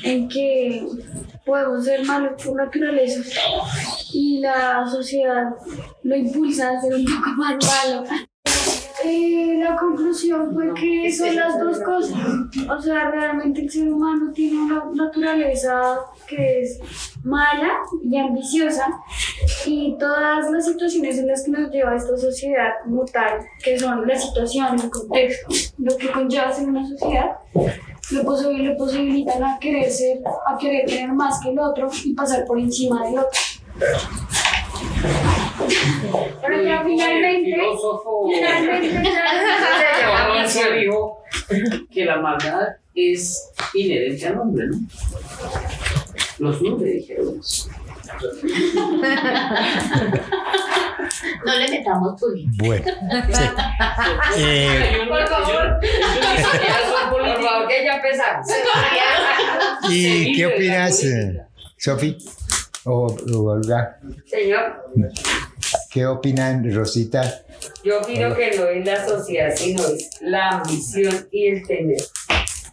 [0.05, 0.87] en que
[1.45, 3.21] podemos ser malos por naturaleza
[4.13, 5.55] y la sociedad
[6.03, 8.05] lo impulsa a ser un poco más malo.
[9.05, 12.19] Eh, la conclusión fue que son las dos cosas.
[12.71, 15.99] O sea, realmente el ser humano tiene una naturaleza
[16.35, 16.81] que es
[17.23, 17.71] mala
[18.03, 18.87] y ambiciosa
[19.67, 24.07] y todas las situaciones en las que nos lleva esta sociedad como tal, que son
[24.07, 29.59] la situación, el contexto, lo que conlleva ser una sociedad, lo, posi- lo posibilitan a
[29.61, 33.41] querer ser, a querer tener más que el otro y pasar por encima del otro.
[36.41, 41.23] Pero ya finalmente, filósofo finalmente ya- dijo
[41.91, 44.77] que la maldad es inherente al hombre, ¿no?
[46.43, 47.71] Los nubes dijeron eso.
[51.45, 52.65] No le metamos política.
[52.65, 52.85] Bueno,
[53.33, 53.43] sí.
[54.39, 55.81] Eh, Por favor.
[57.11, 58.47] Por favor, que ya empezamos.
[59.89, 61.43] ¿Y qué opinas, eh,
[61.77, 62.17] Sofi?
[62.85, 64.85] O, o Olga, Señor,
[65.91, 67.23] ¿qué opinan, Rosita?
[67.85, 72.03] yo opino que no es la sociedad, sino es la ambición y el tener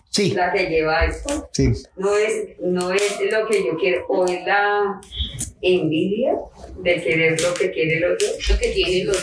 [0.09, 1.49] Sí, la que lleva esto.
[1.53, 1.71] sí.
[1.95, 4.99] No es, no es lo que yo quiero, o es la
[5.61, 6.33] envidia
[6.77, 8.27] de querer lo que quiere el otro.
[8.49, 9.17] Lo que tiene los.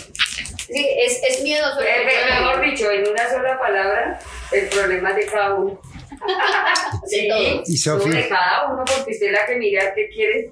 [0.68, 1.80] Sí, es, es miedoso.
[1.80, 4.20] Me- Mejor dicho, en una sola palabra,
[4.52, 5.80] el problema es de cada uno.
[7.10, 7.68] De todos.
[7.68, 8.10] ¿Y no Sofi?
[8.10, 10.50] de cada uno, porque usted es la que mira qué quiere.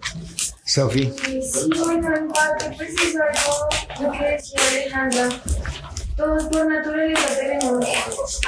[0.66, 3.68] Sofi, Sí, bueno, en parte, pues es algo,
[4.03, 5.28] lo que decía Alejandra.
[6.17, 7.85] Todos por naturaleza tenemos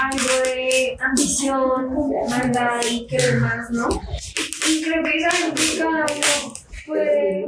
[0.01, 3.89] algo de ambición, maldad y querer más, ¿no?
[4.69, 6.55] Y creo que es algo que cada uno
[6.87, 7.47] puede,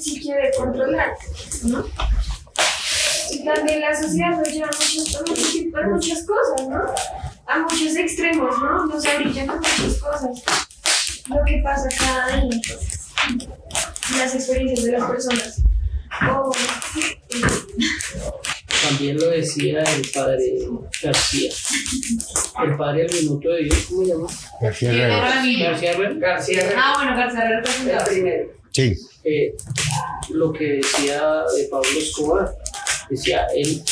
[0.00, 1.14] si quiere, controlar,
[1.64, 1.84] ¿no?
[3.30, 6.84] Y también la sociedad nos lleva a muchas, cosas, ¿no?
[7.48, 8.86] A muchos extremos, ¿no?
[8.86, 10.42] Nos orillan a muchas cosas.
[11.28, 12.60] Lo que pasa cada día,
[14.16, 15.62] las experiencias de las personas.
[16.30, 16.52] Oh,
[18.88, 20.52] También lo decía el padre
[21.02, 21.50] García.
[22.64, 24.26] El padre del minuto de Dios, ¿cómo se llama?
[24.60, 25.18] García Herrera.
[25.18, 26.14] García Herrera.
[26.18, 28.50] García Herrera, Ah, bueno, García Herrera el primero.
[28.72, 28.94] Sí.
[29.24, 29.54] eh,
[30.30, 32.54] lo que decía de Pablo Escobar,
[33.08, 33.82] decía, él,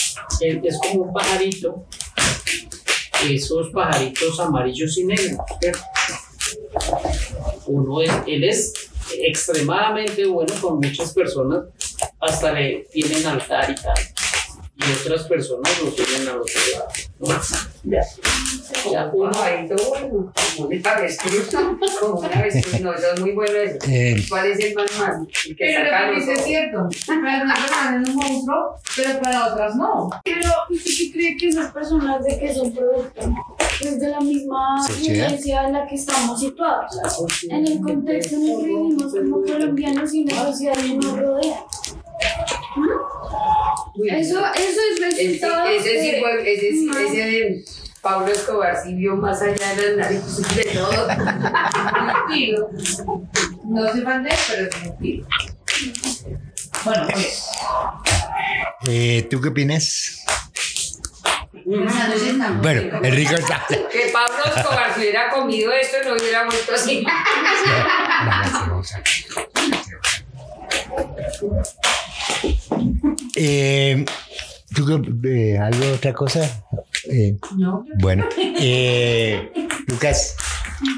[0.42, 1.86] él es como un pajarito,
[3.28, 5.38] esos pajaritos amarillos y negros.
[7.66, 8.72] Uno es, él es
[9.18, 11.64] extremadamente bueno con muchas personas,
[12.20, 13.94] hasta le tienen altar y tal,
[14.76, 16.88] y otras personas lo tienen al otro lado,
[17.20, 17.28] ¿no?
[17.84, 18.00] Ya,
[18.90, 21.48] ya Un uno pajarito bueno, como un avestruz,
[22.00, 22.80] como un avestruz.
[22.80, 23.78] No, eso es muy bueno eso.
[23.88, 25.26] Eh, ¿Cuál es el más malo?
[25.46, 26.88] El que Pero saca lo que los dice es cierto.
[27.06, 30.10] Para algunas personas es un monstruo, pero para otras no.
[30.24, 33.20] Pero ¿usted qué cree que esas personas de que son producto?
[33.80, 35.26] Es de la misma Sociedad.
[35.28, 36.96] iglesia en la que estamos situados.
[37.48, 41.18] En el contexto en el que vivimos como colombianos y en la sociedad que nos
[41.18, 41.64] rodea.
[44.10, 46.98] Eso, eso es Ese, resultado ese sí de- fue, ese, No.
[46.98, 47.64] ese de
[48.00, 51.08] Pablo Escobar sí vio más allá de las narices de todo.
[53.64, 55.26] No soy fan de pero es divertido.
[56.84, 57.44] Bueno, pues.
[58.88, 60.20] eh, ¿Tú qué opinas?
[61.64, 62.98] Bueno.
[63.02, 63.64] Enrique está.
[63.68, 67.02] Que Pablo Escobar si hubiera comido esto no hubiera vuelto así.
[67.02, 69.02] La gaseosa.
[73.36, 74.04] Eh,
[74.74, 74.84] ¿Tú
[75.24, 76.64] eh, algo otra cosa?
[77.08, 77.84] Eh, No.
[78.00, 79.52] bueno, eh,
[79.86, 80.36] Lucas,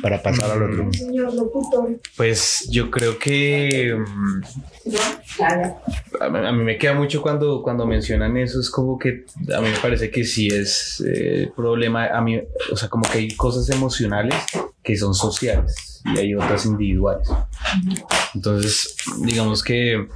[0.02, 0.92] para pasar al otro.
[0.92, 2.00] Señor locutor.
[2.16, 3.96] Pues yo creo que
[6.20, 9.24] a mí, a mí me queda mucho cuando, cuando mencionan eso, es como que
[9.54, 12.40] a mí me parece que sí es eh, problema, a mí,
[12.72, 14.34] o sea, como que hay cosas emocionales
[14.82, 17.28] que son sociales y hay otras individuales.
[18.34, 20.08] Entonces, digamos que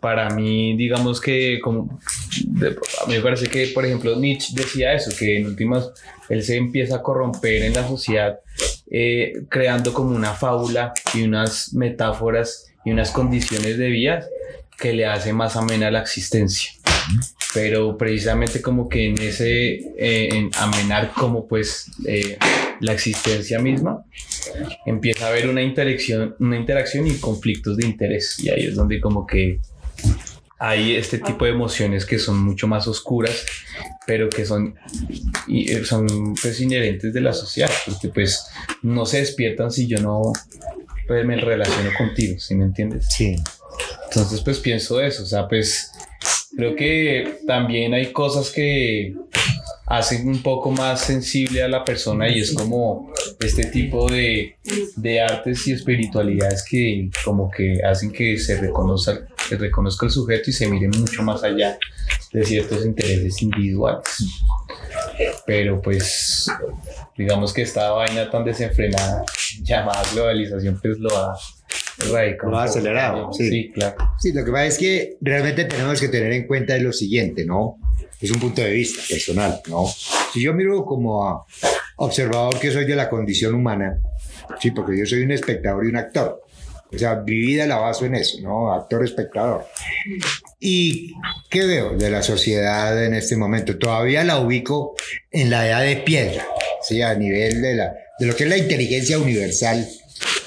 [0.00, 1.98] para mí, digamos que como,
[3.02, 5.90] a mí me parece que, por ejemplo, Nietzsche decía eso, que en últimas
[6.28, 8.40] él se empieza a corromper en la sociedad
[8.90, 14.24] eh, creando como una fábula y unas metáforas y unas condiciones de vida
[14.78, 16.72] que le hace más amena la existencia.
[17.52, 22.38] Pero precisamente como que en ese, eh, en amenar como pues eh,
[22.80, 24.04] la existencia misma,
[24.86, 28.38] empieza a haber una interacción, una interacción y conflictos de interés.
[28.38, 29.60] Y ahí es donde como que
[30.58, 33.46] hay este tipo de emociones que son mucho más oscuras,
[34.06, 34.74] pero que son,
[35.48, 38.46] eh, son pues inherentes de la sociedad, porque pues
[38.82, 40.32] no se despiertan si yo no
[41.06, 43.06] pues, me relaciono contigo, ¿sí me entiendes?
[43.08, 43.36] Sí.
[44.08, 45.92] Entonces, pues pienso eso, o sea, pues
[46.56, 49.14] creo que también hay cosas que
[49.86, 54.56] hacen un poco más sensible a la persona y es como este tipo de,
[54.96, 60.50] de artes y espiritualidades que como que hacen que se reconozca, se reconozca el sujeto
[60.50, 61.78] y se mire mucho más allá
[62.32, 64.04] de ciertos intereses individuales.
[65.46, 66.50] Pero pues
[67.16, 69.24] digamos que esta vaina tan desenfrenada
[69.62, 71.38] llamada globalización pues lo ha
[72.10, 72.52] radicado.
[72.52, 73.48] Lo ha acelerado, sí.
[73.48, 73.96] sí, claro.
[74.18, 77.78] Sí, lo que pasa es que realmente tenemos que tener en cuenta lo siguiente, ¿no?
[78.20, 79.86] Es un punto de vista personal, ¿no?
[80.32, 81.44] Si yo miro como a
[81.96, 84.00] observador que soy de la condición humana,
[84.60, 86.42] sí, porque yo soy un espectador y un actor.
[86.92, 88.72] O sea, mi vida la baso en eso, ¿no?
[88.72, 89.66] Actor, espectador.
[90.60, 91.12] ¿Y
[91.50, 93.78] qué veo de la sociedad en este momento?
[93.78, 94.94] Todavía la ubico
[95.30, 96.46] en la edad de piedra,
[96.82, 97.02] ¿sí?
[97.02, 99.86] A nivel de, la, de lo que es la inteligencia universal,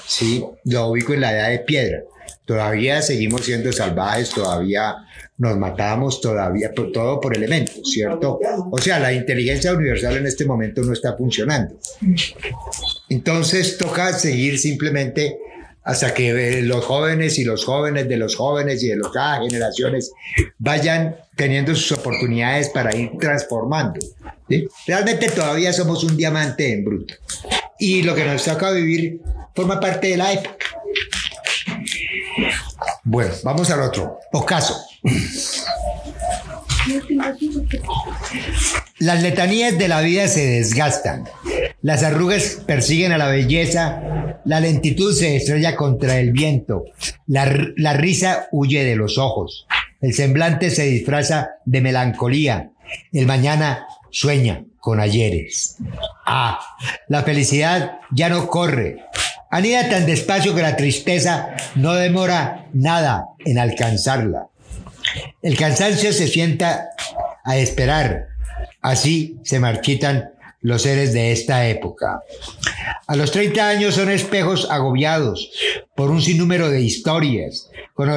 [0.06, 0.44] ¿sí?
[0.64, 2.00] Lo ubico en la edad de piedra.
[2.44, 4.96] Todavía seguimos siendo salvajes, todavía
[5.38, 8.38] nos matamos, todavía, por- todo por elementos, ¿cierto?
[8.70, 11.76] O sea, la inteligencia universal en este momento no está funcionando.
[13.08, 15.38] Entonces toca seguir simplemente
[15.84, 19.40] hasta que eh, los jóvenes y los jóvenes de los jóvenes y de las cada
[19.42, 20.12] generaciones
[20.58, 24.00] vayan teniendo sus oportunidades para ir transformando.
[24.48, 24.68] ¿sí?
[24.86, 27.14] Realmente todavía somos un diamante en bruto.
[27.78, 29.20] Y lo que nos toca vivir
[29.54, 30.66] forma parte de la época.
[33.04, 34.20] Bueno, vamos al otro.
[34.32, 34.76] Ocaso.
[39.02, 41.24] Las letanías de la vida se desgastan.
[41.80, 44.00] Las arrugas persiguen a la belleza.
[44.44, 46.84] La lentitud se estrella contra el viento.
[47.26, 49.66] La, la risa huye de los ojos.
[50.00, 52.70] El semblante se disfraza de melancolía.
[53.12, 55.78] El mañana sueña con ayeres.
[56.24, 56.60] Ah,
[57.08, 58.98] la felicidad ya no corre.
[59.50, 64.46] Anida tan despacio que la tristeza no demora nada en alcanzarla.
[65.42, 66.90] El cansancio se sienta
[67.44, 68.28] a esperar.
[68.80, 70.30] Así se marchitan
[70.60, 72.22] los seres de esta época.
[73.06, 75.50] A los 30 años son espejos agobiados
[75.94, 78.08] por un sinnúmero de historias, con,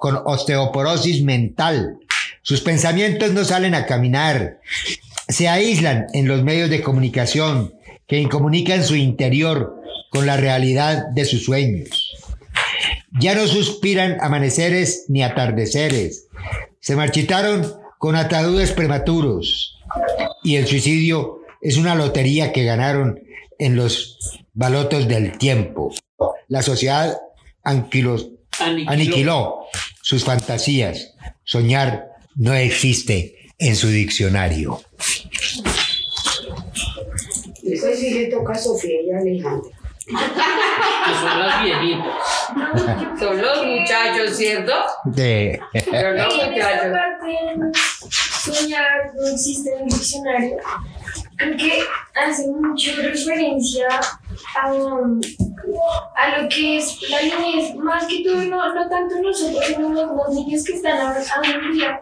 [0.00, 1.98] con osteoporosis mental.
[2.42, 4.58] Sus pensamientos no salen a caminar,
[5.28, 7.74] se aíslan en los medios de comunicación
[8.08, 12.12] que incomunican su interior con la realidad de sus sueños.
[13.20, 16.26] Ya no suspiran amaneceres ni atardeceres.
[16.80, 19.78] Se marchitaron con ataúdes prematuros.
[20.42, 23.22] Y el suicidio es una lotería que ganaron
[23.60, 24.18] en los
[24.54, 25.94] balotos del tiempo.
[26.48, 27.16] La sociedad
[27.62, 28.16] anquiló,
[28.58, 28.90] Aniquiló.
[28.90, 29.58] aniquiló
[30.02, 31.14] sus fantasías.
[31.44, 34.80] Soñar no existe en su diccionario.
[37.62, 39.70] Eso sí le toca a Sofía y a Alejandra.
[41.04, 42.14] Que son las viejitas.
[43.18, 44.72] Son los muchachos, ¿cierto?
[45.04, 46.92] De, Son los muchachos.
[46.92, 47.36] parte,
[48.42, 50.56] soñar no existe en el diccionario.
[51.36, 51.82] Creo que
[52.14, 53.88] hace mucho referencia
[54.56, 59.88] a, a lo que es la niñez, más que todo, no, no tanto nosotros, sino
[59.88, 62.00] los, los niños que están ahora hoy en día,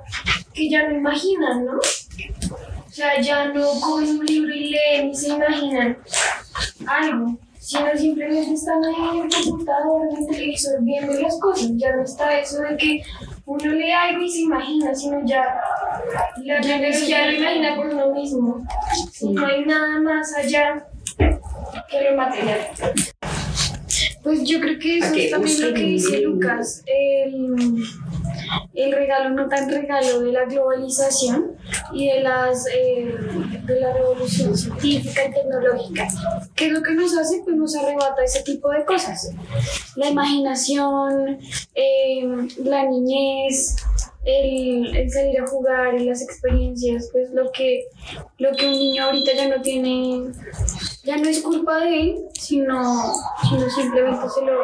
[0.53, 1.72] que ya no imaginan, ¿no?
[1.76, 5.96] O sea, ya no cogen un libro y leen y se imaginan
[6.86, 11.71] algo, sino simplemente están ahí en el computador, en el televisor, viendo las cosas.
[11.75, 13.03] Ya no está eso de que
[13.45, 15.61] uno lee algo y se imagina, sino ya
[16.43, 18.67] la tecnología lo imagina por uno mismo.
[19.23, 20.87] No hay nada más allá
[21.19, 22.61] que lo material.
[24.31, 26.20] Pues yo creo que eso ¿A qué es también lo que dice?
[26.20, 27.83] Lucas, el,
[28.74, 31.57] el regalo no tan regalo de la globalización
[31.93, 33.12] y de, las, eh,
[33.66, 36.07] de la revolución científica y tecnológica.
[36.55, 37.43] ¿Qué es lo que nos hace?
[37.43, 39.33] Pues nos arrebata ese tipo de cosas.
[39.97, 41.41] La imaginación,
[41.74, 43.74] eh, la niñez,
[44.25, 47.85] el, el salir a jugar, las experiencias, pues lo que,
[48.39, 50.33] lo que un niño ahorita ya no tiene,
[51.05, 53.12] ya no es culpa de él, sino,
[53.49, 54.59] sino simplemente se lo,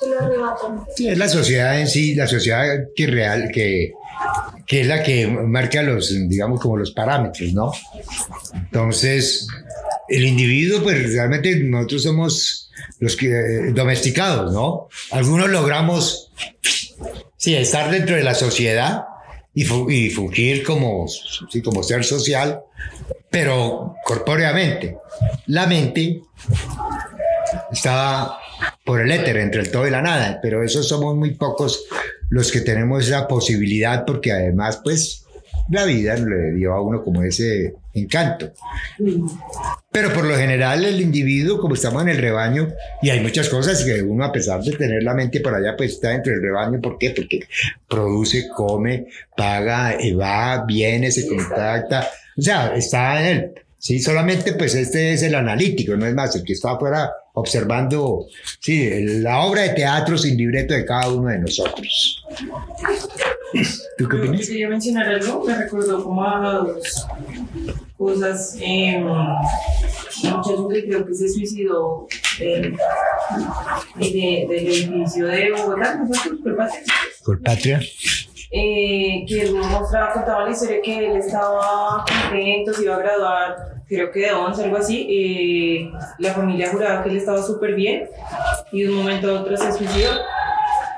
[0.00, 0.84] se lo arrebatan.
[0.94, 2.64] Sí, es la sociedad en sí, la sociedad
[2.94, 3.92] que real, que,
[4.66, 7.72] que es la que marca los, digamos, como los parámetros, ¿no?
[8.54, 9.48] Entonces,
[10.08, 12.70] el individuo, pues realmente nosotros somos
[13.00, 14.88] los que eh, domesticados, ¿no?
[15.10, 16.30] Algunos logramos,
[17.36, 19.04] sí, estar dentro de la sociedad
[19.54, 22.60] y, fu- y fungir como, sí, como ser social,
[23.30, 24.96] pero corpóreamente.
[25.46, 26.20] La mente
[27.72, 28.36] está
[28.84, 31.84] por el éter, entre el todo y la nada, pero esos somos muy pocos
[32.28, 35.24] los que tenemos esa posibilidad porque además pues
[35.70, 38.52] la vida le dio a uno como ese encanto.
[39.90, 42.68] Pero por lo general el individuo, como estamos en el rebaño,
[43.02, 45.92] y hay muchas cosas que uno a pesar de tener la mente por allá, pues
[45.92, 46.80] está dentro del rebaño.
[46.80, 47.10] ¿Por qué?
[47.10, 47.40] Porque
[47.88, 52.08] produce, come, paga, eh, va, viene, se contacta.
[52.36, 53.52] O sea, está en él.
[53.78, 58.26] Sí, solamente pues este es el analítico, no es más, el que está afuera observando,
[58.58, 58.88] sí,
[59.20, 62.24] la obra de teatro sin libreto de cada uno de nosotros.
[63.96, 64.48] ¿Tú qué opinas?
[64.48, 67.06] quería mencionar algo, me recordó como a dos
[67.96, 68.56] cosas.
[68.60, 72.06] Eh, un muchacho que creo que se suicidó
[72.40, 72.72] eh,
[73.96, 76.30] de- del edificio de Bogotá, ¿no fue?
[76.32, 76.68] Disculpa.
[77.24, 77.80] Por patria.
[78.52, 83.56] eh, que él mostraba, contaba la historia que él estaba contento, se iba a graduar,
[83.88, 85.06] creo que de 11, algo así.
[85.10, 88.08] eh, la familia juraba que él estaba súper bien
[88.72, 90.10] y de un momento a otro se suicidó.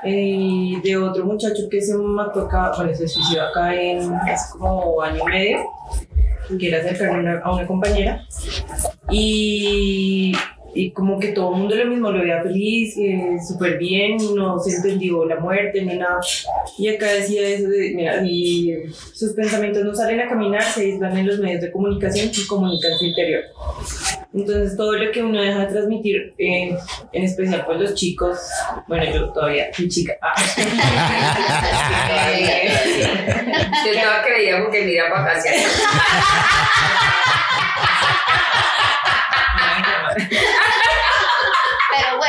[0.05, 5.01] Eh, de otro muchacho que se mató acá, bueno, se suicidó acá en hace como
[5.01, 5.57] año y medio,
[6.57, 8.25] cercano a una, a una compañera.
[9.11, 10.33] Y,
[10.73, 14.59] y como que todo el mundo lo mismo, lo veía feliz, eh, súper bien, no
[14.59, 16.19] se entendió la muerte ni nada.
[16.77, 18.75] Y acá decía eso de, mira, y
[19.13, 22.97] sus pensamientos no salen a caminar, se aíslan en los medios de comunicación que comunican
[22.97, 23.43] su interior.
[24.31, 26.77] Entonces todo lo que uno deja de transmitir, eh,
[27.11, 28.37] en especial pues los chicos,
[28.87, 30.35] bueno yo todavía soy chica, ah.
[33.85, 35.49] Yo estaba creía porque mira para acá.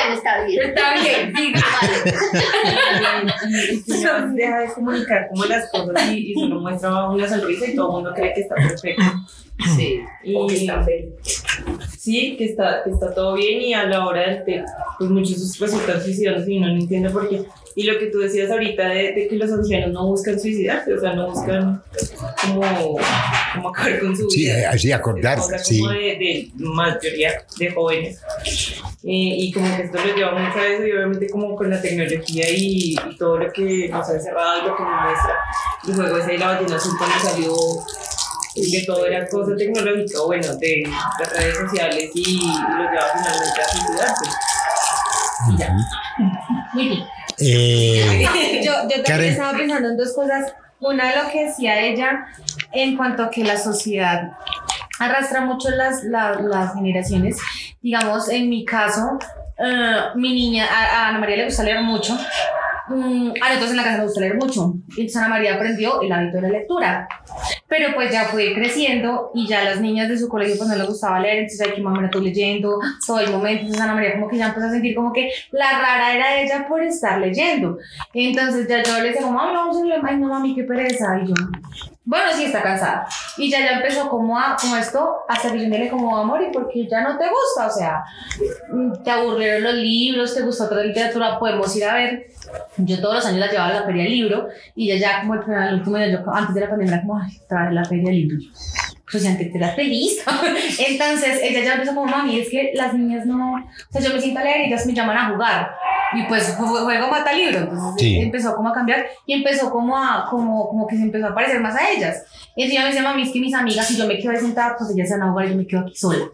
[0.00, 0.62] bueno, está bien.
[0.68, 1.60] Está bien, diga.
[3.86, 7.66] y, y uno deja de comunicar como las cosas y, y solo muestra una sonrisa
[7.68, 9.02] y todo el mundo cree que está perfecto.
[9.76, 10.00] Sí,
[10.34, 11.10] o que está feliz.
[11.98, 14.64] Sí, que está, que está todo bien y a la hora del té,
[14.98, 17.42] pues muchos resultan suicidándose y no entiende por qué.
[17.76, 20.98] Y lo que tú decías ahorita de, de que los ancianos no buscan suicidarse, o
[21.00, 21.82] sea, no buscan
[22.42, 22.98] como,
[23.54, 24.60] como acabar con su Sí, vida.
[24.60, 25.78] eh, así acordarse, sí.
[25.78, 28.20] como de, de mayoría de jóvenes.
[29.02, 31.80] Eh, y como que esto les lleva mucho a eso y obviamente como con la
[31.80, 35.34] tecnología y, y todo lo que nos ha encerrado y lo que nos muestra.
[35.84, 37.54] Y luego ese de la ballena azul cuando salió
[38.56, 40.82] y que todo era cosa tecnológica, bueno, de
[41.18, 44.24] las redes sociales y, y lo lleva finalmente a suicidarse.
[45.48, 45.76] Y ya.
[46.74, 47.04] Muy bien.
[47.38, 49.32] Eh, Yo, yo también Karen.
[49.32, 50.52] estaba pensando en dos cosas.
[50.80, 52.26] Una de lo que decía ella
[52.72, 54.32] en cuanto a que la sociedad
[55.00, 57.38] arrastra mucho las, la- las generaciones.
[57.82, 59.18] Digamos, en mi caso,
[59.58, 62.16] eh, mi niña, a, a Ana María le gusta leer mucho.
[62.88, 64.74] Mm, a nosotros en la casa nos gusta leer mucho.
[64.88, 67.08] Entonces Ana María aprendió el hábito de la lectura.
[67.68, 70.88] Pero pues ya fue creciendo y ya las niñas de su colegio pues no les
[70.88, 71.38] gustaba leer.
[71.38, 73.60] Entonces, ay, que mamá, estoy leyendo todo el momento.
[73.60, 76.66] Entonces Ana María como que ya empezó a sentir como que la rara era ella
[76.68, 77.78] por estar leyendo.
[78.12, 80.00] Entonces ya yo le decía como, mami, vamos a leer.
[80.04, 81.16] Ay, no, mami, qué pereza.
[81.22, 81.34] Y yo,
[82.10, 83.06] bueno, sí, está cansada.
[83.36, 87.02] Y ya ya empezó como a, como esto, a servirle como amor y porque ya
[87.02, 88.02] no te gusta, o sea,
[88.72, 92.26] mm, te aburrieron los libros, te gustó otra literatura, podemos ir a ver.
[92.78, 95.34] Yo todos los años la llevaba a la feria del libro y ya ya como
[95.34, 98.06] el, el último año, yo antes de la pandemia era como, ay, trae la feria
[98.06, 98.38] del libro.
[99.10, 100.22] Pues ya antes era feliz.
[100.78, 104.20] Entonces ella ya empezó como, mami, es que las niñas no, o sea, yo me
[104.20, 105.70] siento a leer y ellas me llaman a jugar.
[106.14, 107.58] Y pues ju- juego mata libro.
[107.58, 108.18] Entonces Sí.
[108.20, 111.60] empezó como a cambiar y empezó como a, como, como que se empezó a parecer
[111.60, 112.22] más a ellas.
[112.56, 114.38] Y entonces ella me dice, mami, es que mis amigas, si yo me quedo ahí
[114.38, 116.24] sentada, pues ellas se van a jugar y yo me quedo aquí sola.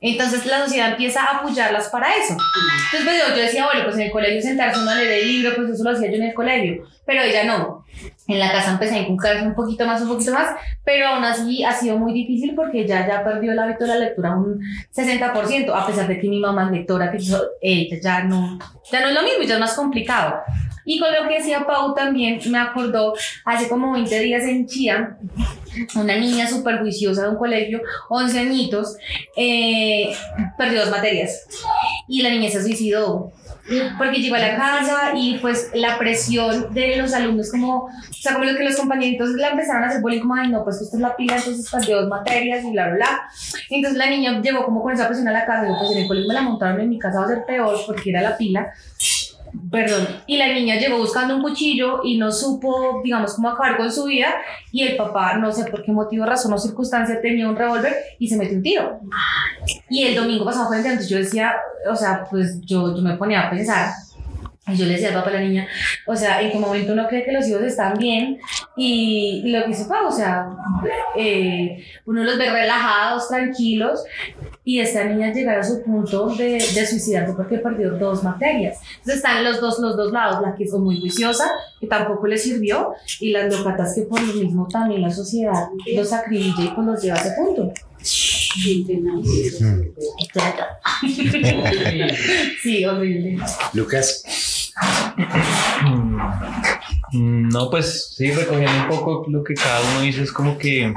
[0.00, 2.32] Entonces la sociedad empieza a apoyarlas para eso.
[2.32, 5.28] Entonces pues, yo, yo decía, bueno, pues en el colegio sentarse uno a leer el
[5.28, 7.79] libro, pues eso lo hacía yo en el colegio, pero ella no.
[8.30, 10.54] En la casa empecé a inculcarse un poquito más, un poquito más,
[10.84, 13.98] pero aún así ha sido muy difícil porque ella ya perdió el hábito de la
[13.98, 14.60] lectura un
[14.94, 17.18] 60%, a pesar de que mi mamá es lectora, que
[17.60, 18.58] ella ya no,
[18.90, 20.36] ya no es lo mismo, ya es más complicado.
[20.84, 23.14] Y con lo que decía Pau también me acordó
[23.44, 25.18] hace como 20 días en Chía,
[25.96, 28.96] una niña súper juiciosa de un colegio, 11 añitos,
[29.36, 30.12] eh,
[30.56, 31.46] perdió dos materias
[32.08, 33.32] y la niña se suicidó.
[33.98, 38.32] Porque llegó a la casa y pues la presión de los alumnos como, o sea,
[38.34, 40.98] como lo que los compañeritos la empezaron a hacer bullying como, ay no, pues usted
[40.98, 43.22] es la pila, entonces perdió dos materias y bla, bla, bla.
[43.68, 45.98] Entonces la niña llegó como con esa presión a la casa, y yo pues en
[45.98, 48.36] el colegio me la montaron, en mi casa va a ser peor porque era la
[48.36, 48.72] pila.
[49.70, 53.90] Perdón, y la niña llegó buscando un cuchillo y no supo, digamos, cómo acabar con
[53.92, 54.34] su vida.
[54.72, 58.28] Y el papá, no sé por qué motivo, razón o circunstancia, tenía un revólver y
[58.28, 59.00] se metió un tiro.
[59.88, 61.54] Y el domingo pasado fue entonces yo decía,
[61.90, 63.90] o sea, pues yo, yo me ponía a pensar.
[64.66, 65.66] Y yo le decía al papá a la niña,
[66.06, 68.38] o sea, en qué momento uno cree que los hijos están bien
[68.76, 70.48] y, lo que sepa, o sea,
[71.16, 74.04] eh, uno los ve relajados, tranquilos,
[74.70, 78.78] y esta niña llegar a su punto de, de suicidarse porque perdió dos materias.
[78.98, 81.50] Entonces están los dos, los dos lados, la que es muy juiciosa,
[81.80, 86.12] que tampoco le sirvió, y las locatas que por lo mismo también la sociedad los
[86.12, 87.72] acribilla y pues los lleva a ese punto.
[92.62, 93.38] Sí, horrible.
[93.74, 94.22] Lucas,
[97.12, 100.94] Mm, No, pues sí, recogiendo un poco lo que cada uno dice, es como que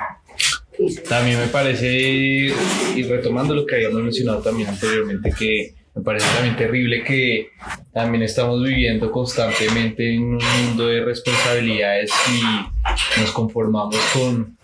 [1.08, 6.56] también me parece, y retomando lo que habíamos mencionado también anteriormente, que me parece también
[6.56, 7.50] terrible que
[7.94, 14.58] también estamos viviendo constantemente en un mundo de responsabilidades y nos conformamos con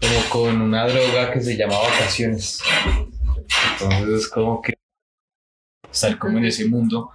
[0.00, 2.60] como con una droga que se llama vacaciones.
[3.78, 4.79] Entonces es como que
[5.92, 7.10] estar como en ese mundo,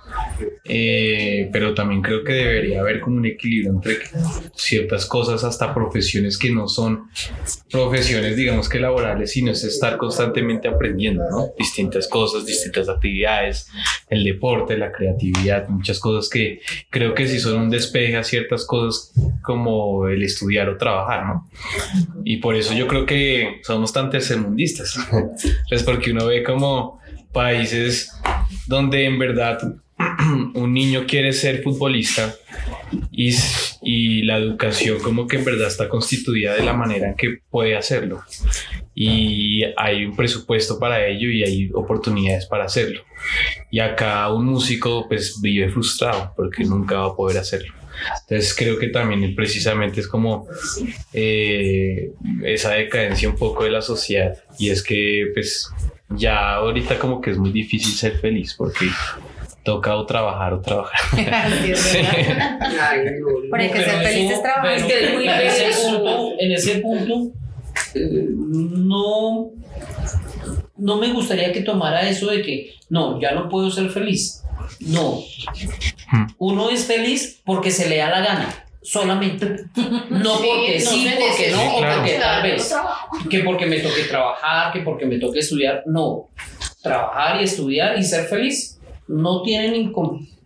[0.64, 3.98] eh, pero también creo que debería haber como un equilibrio entre
[4.56, 7.10] ciertas cosas, hasta profesiones que no son
[7.72, 11.48] profesiones, digamos que laborales, sino es estar constantemente aprendiendo, ¿no?
[11.58, 13.68] Distintas cosas, distintas actividades,
[14.10, 18.66] el deporte, la creatividad, muchas cosas que creo que sí son un despeje a ciertas
[18.66, 21.50] cosas como el estudiar o trabajar, ¿no?
[22.24, 24.98] Y por eso yo creo que somos tan tercermundistas,
[25.70, 27.00] pues porque uno ve como
[27.36, 28.10] países
[28.66, 29.60] donde en verdad
[30.56, 32.34] un niño quiere ser futbolista
[33.12, 33.36] y,
[33.84, 37.76] y la educación como que en verdad está constituida de la manera en que puede
[37.76, 38.24] hacerlo.
[38.96, 43.02] Y hay un presupuesto para ello y hay oportunidades para hacerlo.
[43.70, 47.74] Y acá un músico pues vive frustrado porque nunca va a poder hacerlo.
[48.22, 50.48] Entonces creo que también precisamente es como
[51.14, 52.12] eh,
[52.44, 54.38] esa decadencia un poco de la sociedad.
[54.58, 55.70] Y es que pues
[56.10, 58.88] ya ahorita como que es muy difícil ser feliz porque
[59.64, 61.00] toca o trabajar o trabajar.
[61.12, 61.94] Sí, es
[62.28, 62.60] verdad.
[62.82, 64.70] Ay, no, Pero hay que Pero ser eso- felices trabajando.
[64.70, 65.78] pero Es que es muy en ese feliz.
[65.88, 67.32] punto, en ese punto
[67.96, 69.52] eh, no,
[70.78, 74.44] no me gustaría que tomara eso de que no, ya no puedo ser feliz.
[74.80, 75.20] No.
[76.12, 76.28] Hmm.
[76.38, 78.65] Uno es feliz porque se le da la gana.
[78.86, 79.46] Solamente.
[80.10, 81.96] No Sí, porque no sí, porque no, o necesita.
[81.96, 82.76] porque tal Claro, vez.
[83.30, 85.84] Que porque me toque trabajar, que porque me toque estudiar.
[85.88, 86.30] No.
[86.82, 89.92] trabajar y estudiar y ser feliz no tienen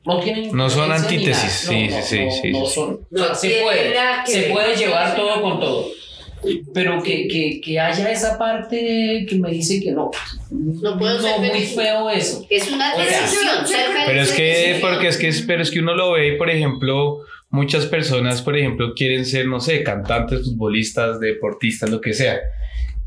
[0.06, 1.78] no tienen No son antítesis, nada.
[1.78, 2.74] sí, No, sí, no, sí, sí, no sí.
[2.74, 3.94] son o No sea, se puede
[4.26, 5.86] se puede llevar todo con todo
[6.74, 10.10] pero que, que, que haya esa parte que me dice que no
[10.50, 11.76] No puedo ser muy feliz.
[11.76, 13.68] feo eso Es una O sea, decisión.
[13.68, 16.38] ser feliz Pero es que, porque es que, pero es que uno lo ve y,
[16.38, 17.20] por ejemplo,
[17.50, 22.40] muchas personas, por ejemplo, quieren ser, no sé, cantantes, futbolistas, deportistas, lo que sea.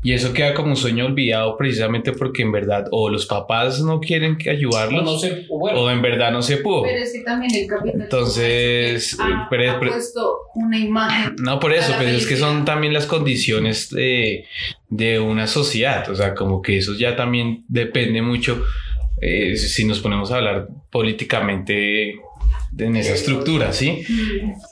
[0.05, 4.01] Y eso queda como un sueño olvidado precisamente porque en verdad o los papás no
[4.01, 6.83] quieren ayudarlos no sé bueno o en verdad no se pudo.
[6.83, 11.35] Pero es que también el capitalismo Entonces, ha, pero- ha puesto una imagen.
[11.41, 14.45] No, por eso, pero es que son también las condiciones de,
[14.89, 18.61] de una sociedad, o sea, como que eso ya también depende mucho,
[19.21, 22.15] eh, si nos ponemos a hablar políticamente
[22.77, 24.05] en esa estructura, ¿sí?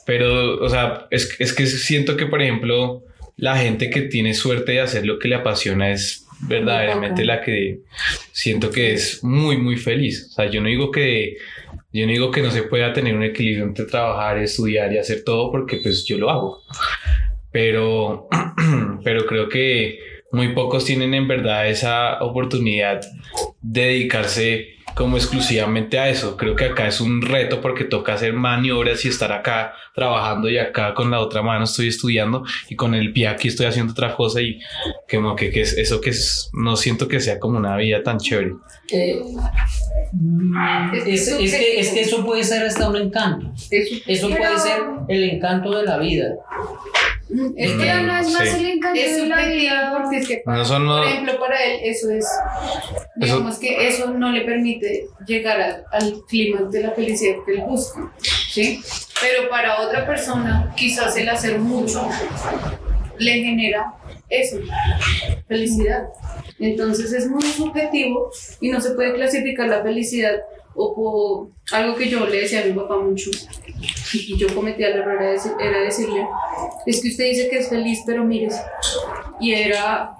[0.06, 3.04] Pero, o sea, es, es que siento que, por ejemplo,
[3.36, 7.80] la gente que tiene suerte de hacer lo que le apasiona es verdaderamente la que
[8.32, 10.28] siento que es muy, muy feliz.
[10.30, 11.36] O sea, yo no digo que...
[11.94, 15.24] Yo no digo que no se pueda tener un equilibrio entre trabajar, estudiar y hacer
[15.24, 16.62] todo porque pues yo lo hago.
[17.50, 18.28] Pero,
[19.04, 19.98] pero creo que
[20.32, 23.02] muy pocos tienen en verdad esa oportunidad
[23.60, 26.36] de dedicarse como exclusivamente a eso.
[26.36, 30.58] Creo que acá es un reto porque toca hacer maniobras y estar acá trabajando y
[30.58, 34.14] acá con la otra mano estoy estudiando y con el pie aquí estoy haciendo otra
[34.14, 34.58] cosa y
[35.10, 38.18] como que, que es eso que es, no siento que sea como una vida tan
[38.18, 38.54] chévere.
[38.90, 39.22] Eh,
[41.06, 43.50] es, es que, es que eso puede ser hasta un encanto.
[43.70, 46.34] Eso puede ser el encanto de la vida.
[47.56, 48.56] Es Mm, que no es más sí.
[48.58, 49.94] el encanto Es de la vida.
[49.96, 52.26] porque es que, para- No por ejemplo, para él eso es,
[53.16, 57.62] digamos que eso no le permite llegar al, al clima de la felicidad que él
[57.66, 58.82] busca, ¿sí?
[59.18, 62.06] Pero para otra persona, quizás el hacer mucho
[63.22, 63.94] le genera
[64.28, 64.58] eso,
[65.48, 66.08] felicidad.
[66.58, 70.42] Entonces es muy subjetivo y no se puede clasificar la felicidad
[70.74, 73.30] o algo que yo le decía a mi papá mucho
[74.12, 75.20] y yo cometía el error
[75.60, 76.26] era decirle,
[76.86, 78.60] es que usted dice que es feliz, pero mires,
[79.40, 80.16] y era,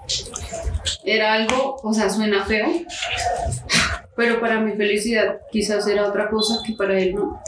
[1.03, 2.67] era algo, o sea, suena feo,
[4.15, 7.41] pero para mi felicidad quizás era otra cosa que para él no.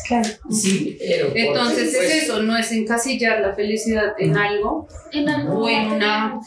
[0.49, 5.69] Sí, pero Entonces es eso, no es encasillar la felicidad en algo, En algo o
[5.69, 6.39] en una,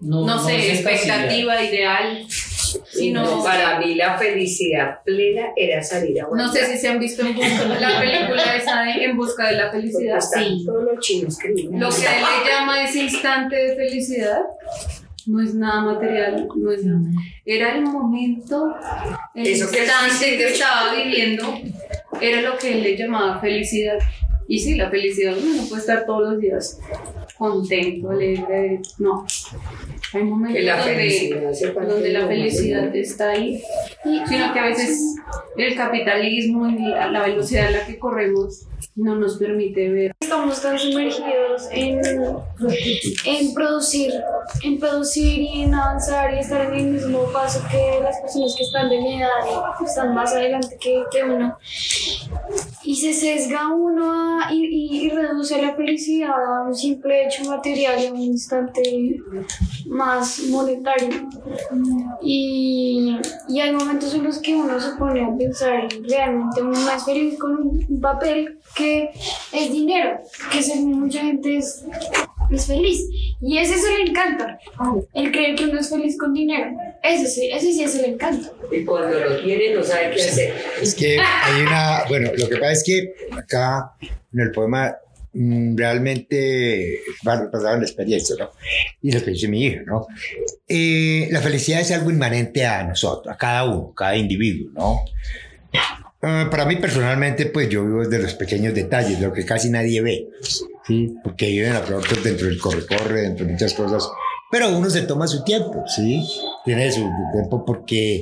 [0.00, 0.94] No, no, no sé, es encasillar.
[1.26, 2.26] expectativa ideal,
[2.90, 3.22] sino...
[3.22, 6.76] No, para mí la felicidad plena era salir a No sé bailar.
[6.76, 10.20] si se han visto en busca, la película esa de En busca de la felicidad.
[10.20, 10.62] Sí.
[10.64, 11.80] todos los chinos criminales.
[11.80, 14.40] Lo que él le llama ese instante de felicidad
[15.26, 17.08] no es nada material, no es nada.
[17.44, 18.74] Era el momento,
[19.34, 21.54] el Eso que instante que estaba viviendo,
[22.20, 23.98] era lo que él le llamaba felicidad.
[24.48, 26.78] Y sí, la felicidad uno no puede estar todos los días
[27.42, 29.26] contento, alegre, no.
[30.12, 33.60] Hay momentos Que la donde, donde de la felicidad está ahí,
[34.04, 35.16] sino que a veces
[35.56, 38.66] el capitalismo y la, la velocidad a la que corremos
[38.96, 40.12] no nos permite ver.
[40.20, 42.00] Estamos tan sumergidos en,
[43.26, 44.12] en producir,
[44.62, 48.64] en producir y en avanzar y estar en el mismo paso que las personas que
[48.64, 49.28] están de mi edad
[49.80, 51.56] y están más adelante que, que uno.
[52.84, 57.44] Y se sesga uno a- y, y- y reduce la felicidad a un simple hecho
[57.44, 59.16] material y a un instante
[59.86, 61.28] más monetario.
[62.22, 63.16] Y,
[63.48, 67.04] y hay momentos en los que uno se pone a pensar realmente uno no es
[67.04, 67.52] feliz con
[67.88, 69.10] un papel que
[69.52, 70.20] es dinero,
[70.50, 71.84] que según mucha gente es,
[72.50, 73.06] es feliz.
[73.40, 74.46] Y ese es el encanto,
[75.14, 76.70] el creer que uno es feliz con dinero.
[77.02, 78.54] Ese sí, ese sí es el encanto.
[78.70, 80.54] Y cuando lo tiene no sabe qué hacer.
[80.80, 83.92] Es que hay una, bueno, lo que pasa es que acá
[84.32, 84.94] en el poema
[85.32, 88.50] mm, realmente en la experiencia, ¿no?
[89.02, 90.06] Y la experiencia de mi hija, ¿no?
[90.68, 95.00] Eh, la felicidad es algo inmanente a nosotros, a cada uno, cada individuo, ¿no?
[96.22, 100.00] Ah, para mí personalmente, pues yo vivo de los pequeños detalles, lo que casi nadie
[100.00, 100.28] ve,
[100.86, 101.14] ¿sí?
[101.24, 104.08] Porque viven a pronto dentro del corre-corre, dentro de muchas cosas,
[104.50, 106.24] pero uno se toma su tiempo, ¿sí?
[106.64, 108.16] Tiene su tiempo porque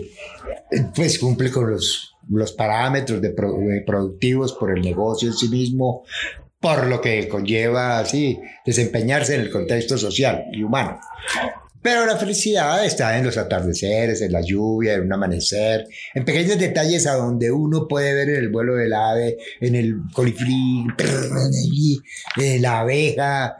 [0.71, 5.35] eh, pues cumple con los, los parámetros de pro- de productivos por el negocio en
[5.35, 6.05] sí mismo,
[6.59, 10.99] por lo que conlleva así desempeñarse en el contexto social y humano.
[11.83, 16.59] Pero la felicidad está en los atardeceres, en la lluvia, en un amanecer, en pequeños
[16.59, 20.85] detalles a donde uno puede ver en el vuelo del ave, en el colifrí,
[22.37, 23.57] en la abeja.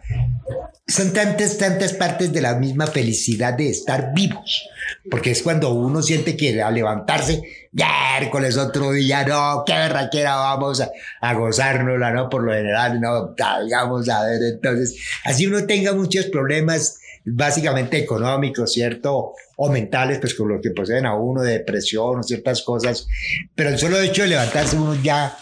[0.87, 4.69] Son tantas, tantas partes de la misma felicidad de estar vivos.
[5.11, 7.41] Porque es cuando uno siente que al levantarse,
[7.73, 10.91] miércoles otro día, no, qué berraquera, vamos a,
[11.21, 12.29] a gozárnosla, ¿no?
[12.29, 17.00] Por lo general, no, digamos, a ver, entonces, así uno tenga muchos problemas
[17.33, 19.35] básicamente económicos, ¿cierto?
[19.57, 23.07] O mentales, pues con lo que poseen a uno de depresión o ciertas cosas.
[23.55, 25.37] Pero el solo hecho de levantarse uno ya...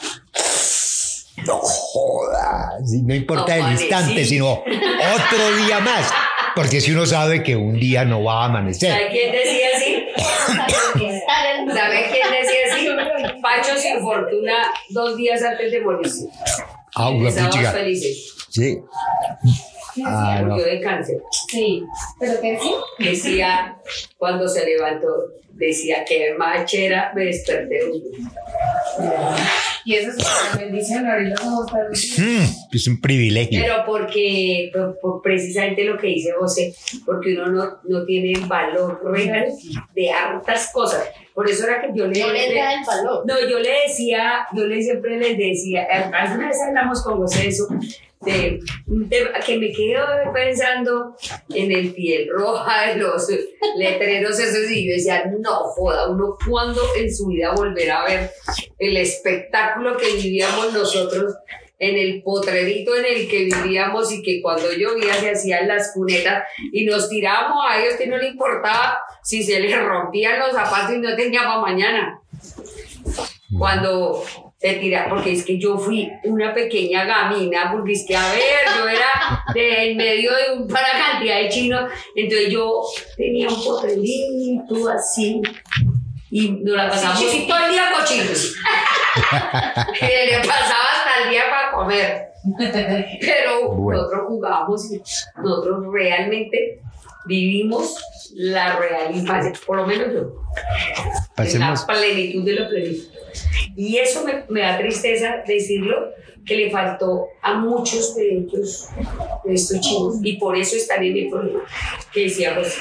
[1.47, 2.73] No joda,
[3.05, 6.11] no importa el instante, sino otro día más.
[6.57, 8.91] Porque si uno sabe que un día no va a amanecer.
[8.91, 10.07] ¿Sabe quién decía así?
[11.75, 12.89] ¿Sabe quién decía así?
[13.41, 14.55] Pacho sin fortuna
[14.91, 16.27] dos días antes de morirse.
[16.97, 18.35] Ah, una felices.
[18.49, 18.81] Sí.
[20.05, 20.49] Ah, no.
[20.55, 21.23] Murió de cáncer.
[21.49, 21.85] Sí,
[22.19, 22.71] pero ¿qué sí?
[22.99, 23.79] Decía,
[24.17, 25.09] cuando se levantó,
[25.53, 27.81] decía que machera me desperté.
[29.85, 33.61] Y eso es una bendición, abrir los ojos para Mm, es un privilegio.
[33.63, 36.75] Pero porque, por, por precisamente lo que dice José,
[37.07, 39.47] porque uno no, no tiene valor real
[39.95, 41.05] de hartas cosas.
[41.35, 43.25] Por eso era que yo le, No le da el valor.
[43.27, 47.43] No, yo le decía, yo le siempre les decía, eh, alguna vez hablamos con José
[47.45, 47.69] de eso,
[48.21, 50.05] de, de- que me quedo
[50.35, 51.17] pensando
[51.55, 53.29] en el piel roja de los
[53.77, 58.31] letreros esos y yo decía, no joda, uno cuando en su vida volverá a ver
[58.79, 61.35] el espectáculo que vivíamos nosotros
[61.81, 66.43] en el potrerito en el que vivíamos y que cuando llovía se hacían las cunetas
[66.73, 70.97] y nos tirábamos a ellos que no le importaba si se les rompían los zapatos
[70.97, 72.21] y no tenía para mañana
[73.57, 74.25] cuando
[74.59, 78.41] se tira, porque es que yo fui una pequeña gamina, porque es que, a ver,
[78.77, 82.83] yo era de en medio de un para cantidad de chinos, entonces yo
[83.17, 85.41] tenía un potrerito así,
[86.31, 88.55] y nos la pasamos todo el día cochinos.
[90.01, 92.25] y le pasaba hasta el día para comer.
[93.21, 94.01] Pero Bueno.
[94.03, 95.01] nosotros jugábamos y
[95.41, 96.81] nosotros realmente
[97.29, 97.97] vivimos
[98.35, 100.43] la real infancia, por lo menos yo
[101.37, 101.81] Pasemos.
[101.81, 103.05] la plenitud de la plenitud.
[103.77, 106.11] Y eso me, me da tristeza decirlo,
[106.45, 108.89] que le faltó a muchos de ellos,
[109.45, 111.61] de estos chicos, y por eso están en el problema
[112.13, 112.81] que decía José.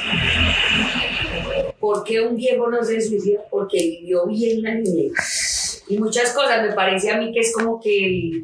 [1.80, 3.42] ¿Por qué un viejo no se suicida?
[3.52, 5.84] Porque vivió bien la niñez.
[5.90, 8.44] Y muchas cosas, me parece a mí que es como que el-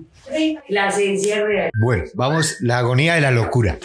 [0.69, 1.69] la esencia real.
[1.77, 3.77] Bueno, vamos, la agonía de la locura.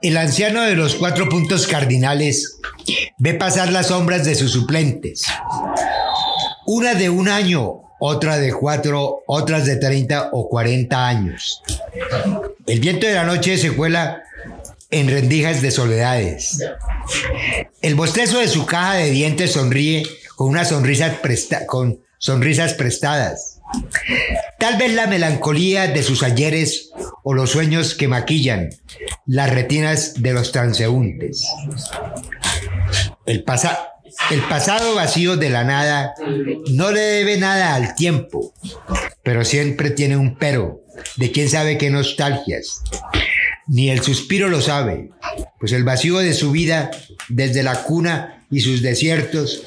[0.00, 2.58] El anciano de los cuatro puntos cardinales
[3.18, 5.24] ve pasar las sombras de sus suplentes.
[6.66, 11.62] Una de un año, otra de cuatro, otras de 30 o 40 años.
[12.66, 14.22] El viento de la noche se cuela
[14.90, 16.58] en rendijas de soledades.
[17.80, 20.04] El bostezo de su caja de dientes sonríe
[20.36, 23.51] con unas sonrisas, presta- con sonrisas prestadas.
[24.58, 26.90] Tal vez la melancolía de sus ayeres
[27.24, 28.70] o los sueños que maquillan
[29.26, 31.44] las retinas de los transeúntes.
[33.26, 33.88] El, pasa-
[34.30, 36.14] el pasado vacío de la nada
[36.70, 38.52] no le debe nada al tiempo,
[39.22, 40.80] pero siempre tiene un pero
[41.16, 42.82] de quién sabe qué nostalgias.
[43.68, 45.10] Ni el suspiro lo sabe,
[45.60, 46.90] pues el vacío de su vida
[47.28, 49.62] desde la cuna y sus desiertos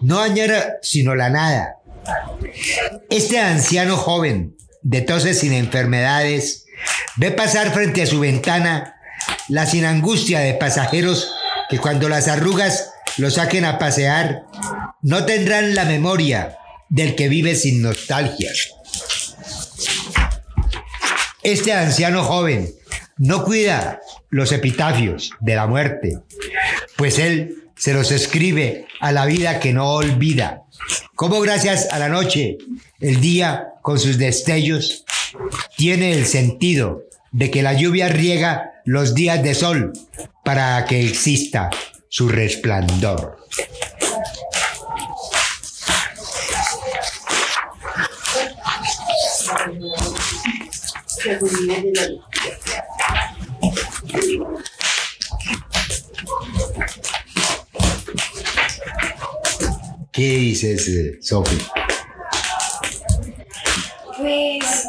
[0.00, 1.76] no añora sino la nada.
[3.10, 6.66] Este anciano joven, de toses sin enfermedades,
[7.16, 8.96] ve pasar frente a su ventana
[9.48, 11.32] la sin angustia de pasajeros
[11.68, 14.44] que cuando las arrugas lo saquen a pasear,
[15.02, 16.56] no tendrán la memoria
[16.88, 18.70] del que vive sin nostalgias.
[21.42, 22.72] Este anciano joven
[23.18, 24.00] no cuida
[24.30, 26.18] los epitafios de la muerte,
[26.96, 30.63] pues él se los escribe a la vida que no olvida.
[31.14, 32.58] Como gracias a la noche,
[33.00, 35.04] el día con sus destellos
[35.76, 37.02] tiene el sentido
[37.32, 39.92] de que la lluvia riega los días de sol
[40.44, 41.70] para que exista
[42.08, 43.36] su resplandor.
[60.14, 61.58] ¿Qué dices, eh, Sofi?
[64.16, 64.88] Pues,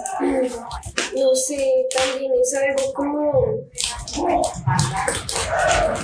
[1.15, 3.31] no sé, también es algo como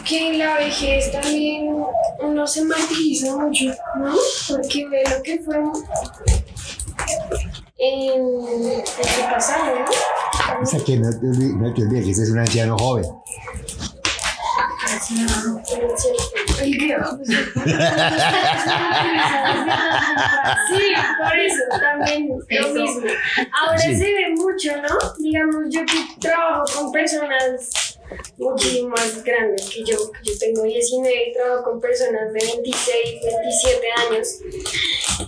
[0.07, 1.85] que en la vejez también
[2.19, 3.65] uno se martiriza mucho,
[3.99, 4.15] ¿no?
[4.49, 5.57] Porque ve lo que fue
[7.77, 10.61] en, su pasado, ¿no?
[10.63, 13.05] O sea, que no no te olvides que ese es un anciano joven.
[20.67, 23.01] Sí, por eso también lo mismo.
[23.61, 23.95] Ahora Sí.
[23.95, 24.97] se ve mucho, ¿no?
[25.19, 27.90] Digamos, yo que trabajo con personas
[28.37, 33.21] muchísimo más grandes que yo, que yo tengo 19 y trabajo con personas de 26,
[33.23, 34.27] 27 años.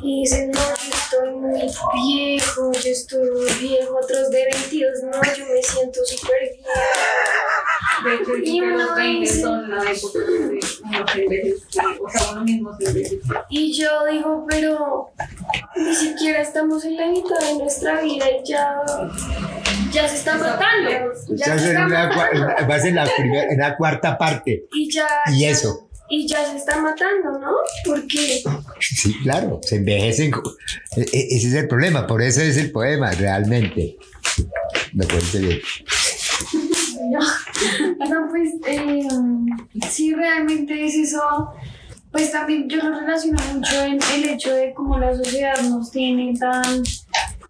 [0.02, 1.62] Y dicen, no, yo estoy muy
[1.94, 6.58] viejo, yo estoy muy viejo, otros de 22, no, yo me siento súper.
[8.04, 11.08] De hecho, Y yo creo que uno los 20 dice- son la época donde uno
[11.14, 11.56] se envejece,
[12.02, 13.20] o sea, uno mismo se envejece.
[13.50, 15.12] Y yo digo, pero
[15.78, 18.82] ni siquiera estamos en la mitad de nuestra vida y ya,
[19.94, 20.90] ya se está matando.
[21.30, 22.68] Ya Estás se está matando.
[22.68, 24.66] vas en la, primer- en la cuarta parte.
[24.74, 25.08] Y ya.
[25.28, 25.88] Y ya- eso.
[26.10, 27.52] Y ya se está matando, ¿no?
[27.86, 28.44] Porque
[28.80, 30.32] Sí, claro, se envejecen.
[30.98, 33.98] E- e- Ese es el problema, por eso es el poema, realmente.
[34.94, 35.60] Me parece bien.
[37.10, 37.20] No,
[38.10, 39.06] no, pues eh,
[39.90, 41.22] sí, realmente es eso.
[42.12, 46.34] Pues también yo lo relaciono mucho en el hecho de cómo la sociedad nos tiene
[46.40, 46.82] tan,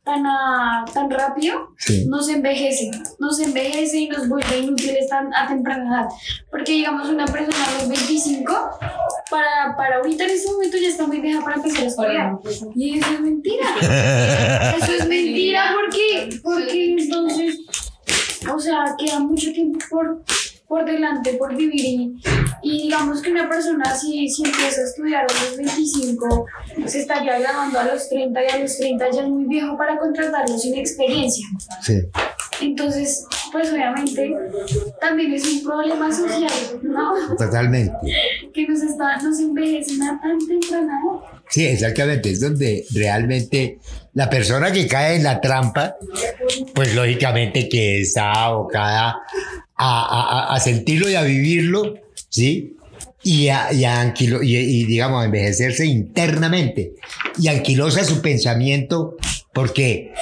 [0.04, 2.06] tan, ah, tan rápido, Sí.
[2.08, 6.10] nos envejece, nos envejece y nos vuelve inútiles tan a temprana edad.
[6.52, 8.54] Porque digamos una persona a los 25,
[9.30, 12.34] para, para ahorita en este momento ya está muy vieja para empezar a estudiar.
[12.76, 13.66] Y eso es mentira.
[14.78, 17.60] Eso es mentira porque, porque entonces,
[18.54, 20.22] o sea, queda mucho tiempo por,
[20.74, 21.86] por delante, por vivir.
[21.86, 22.16] Y,
[22.64, 26.48] y digamos que una persona, si, si empieza a estudiar a los 25,
[26.88, 30.00] se estaría graduando a los 30 y a los 30 ya es muy viejo para
[30.00, 31.46] contratarlo sin experiencia.
[31.84, 32.02] Sí.
[32.60, 34.34] Entonces, pues obviamente
[35.00, 36.52] también es un problema social,
[36.82, 37.36] ¿no?
[37.38, 37.94] Totalmente.
[38.52, 41.00] Que nos, está, nos envejecen a tan temprana.
[41.50, 42.32] Sí, exactamente.
[42.32, 43.78] Es donde realmente
[44.14, 45.98] la persona que cae en la trampa,
[46.74, 49.18] pues lógicamente que está abocada
[49.76, 51.96] a, a- a- sentirlo y a vivirlo,
[52.30, 52.78] ¿sí?
[53.24, 56.94] Y, a, y, a anquilo- y- y, digamos, a envejecerse internamente.
[57.40, 59.16] Y anquilosa su pensamiento
[59.54, 60.14] porque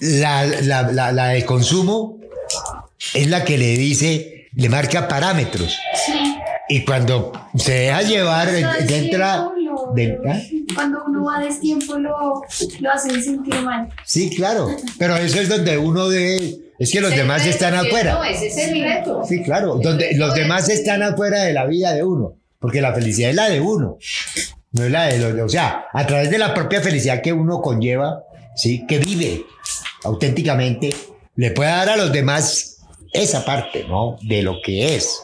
[0.00, 2.18] la, la, la, la de consumo
[3.14, 5.76] es la que le dice, le marca parámetros.
[6.06, 6.12] Sí.
[6.68, 8.48] Y cuando se deja llevar,
[8.88, 9.48] entra...
[9.94, 10.40] de- ¿ah?
[10.74, 12.42] Cuando uno va a destiempo lo,
[12.80, 13.88] lo hacen sentir mal.
[14.04, 14.68] Sí, claro,
[14.98, 18.14] pero eso es donde uno debe, es que los demás están afuera.
[18.14, 19.22] No, ese es el reto.
[19.28, 23.30] Sí, claro, donde los demás están afuera de la vida de uno, porque la felicidad
[23.30, 23.98] es la de uno,
[24.72, 27.60] no es la de los, o sea, a través de la propia felicidad que uno
[27.60, 28.24] conlleva,
[28.56, 29.44] sí, que vive
[30.04, 30.90] auténticamente,
[31.36, 32.78] le puede dar a los demás
[33.12, 34.16] esa parte, ¿no?
[34.22, 35.20] De lo que es,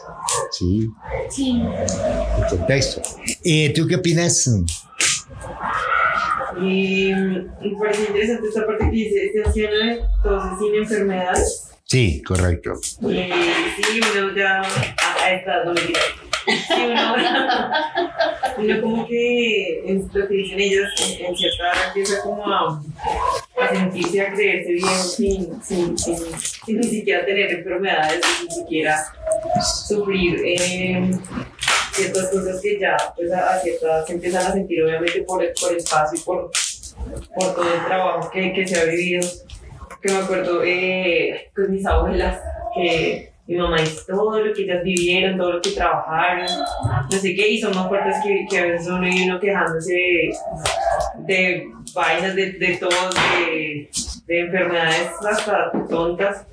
[0.51, 0.87] sí,
[1.31, 1.61] Sí.
[2.39, 3.01] el contexto.
[3.43, 4.47] ¿Y tú qué opinas?
[6.61, 9.75] Y me parece interesante esta parte que dice, anciano
[10.15, 11.69] entonces sin enfermedades.
[11.85, 12.73] Sí, correcto.
[13.01, 15.99] Y sí, uno ya a, esta mentira.
[16.45, 17.15] Sí, uno,
[18.57, 22.81] uno como que es lo que dicen ellas en, en cierta edad empieza como a,
[23.61, 26.17] a sentirse, a creerse bien sin, sin, sin,
[26.65, 29.05] sin ni siquiera tener enfermedades, sin siquiera
[29.87, 31.11] sufrir eh,
[31.97, 35.71] ciertas cosas que ya pues a, a se empiezan a sentir obviamente por el, por
[35.71, 36.51] el paso y por,
[37.35, 39.27] por todo el trabajo que, que se ha vivido.
[40.01, 42.39] Que me acuerdo eh, con mis abuelas,
[42.75, 46.45] que mi mamá dice todo lo que ellas vivieron, todo lo que trabajaron,
[47.09, 49.93] no sé qué, y son más fuertes que, que a veces uno y uno quejándose
[49.93, 50.35] de,
[51.19, 53.89] de vainas, de, de todo, de,
[54.27, 56.45] de enfermedades hasta tontas,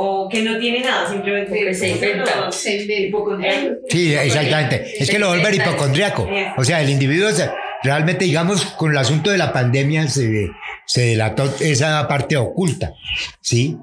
[0.00, 2.52] o que no tiene nada, simplemente se inventa.
[2.52, 3.02] Se inventa.
[3.08, 3.78] hipocondríacos.
[3.88, 5.02] Sí, exactamente.
[5.02, 6.28] Es que lo vuelve hipocondriaco.
[6.56, 7.50] O sea, el individuo se-
[7.82, 10.48] realmente, digamos, con el asunto de la pandemia se,
[10.86, 12.92] se delató esa parte oculta,
[13.40, 13.76] ¿sí?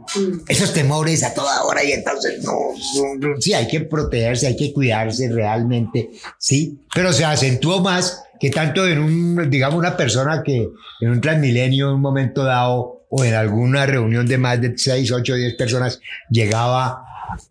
[0.48, 4.56] Esos temores a toda hora y entonces, no, no, no, sí, hay que protegerse, hay
[4.56, 6.78] que cuidarse realmente, ¿sí?
[6.94, 10.68] Pero se acentuó más que tanto en un, digamos, una persona que
[11.02, 15.10] en un transmilenio, en un momento dado, o en alguna reunión de más de 6,
[15.10, 17.06] 8, 10 personas, llegaba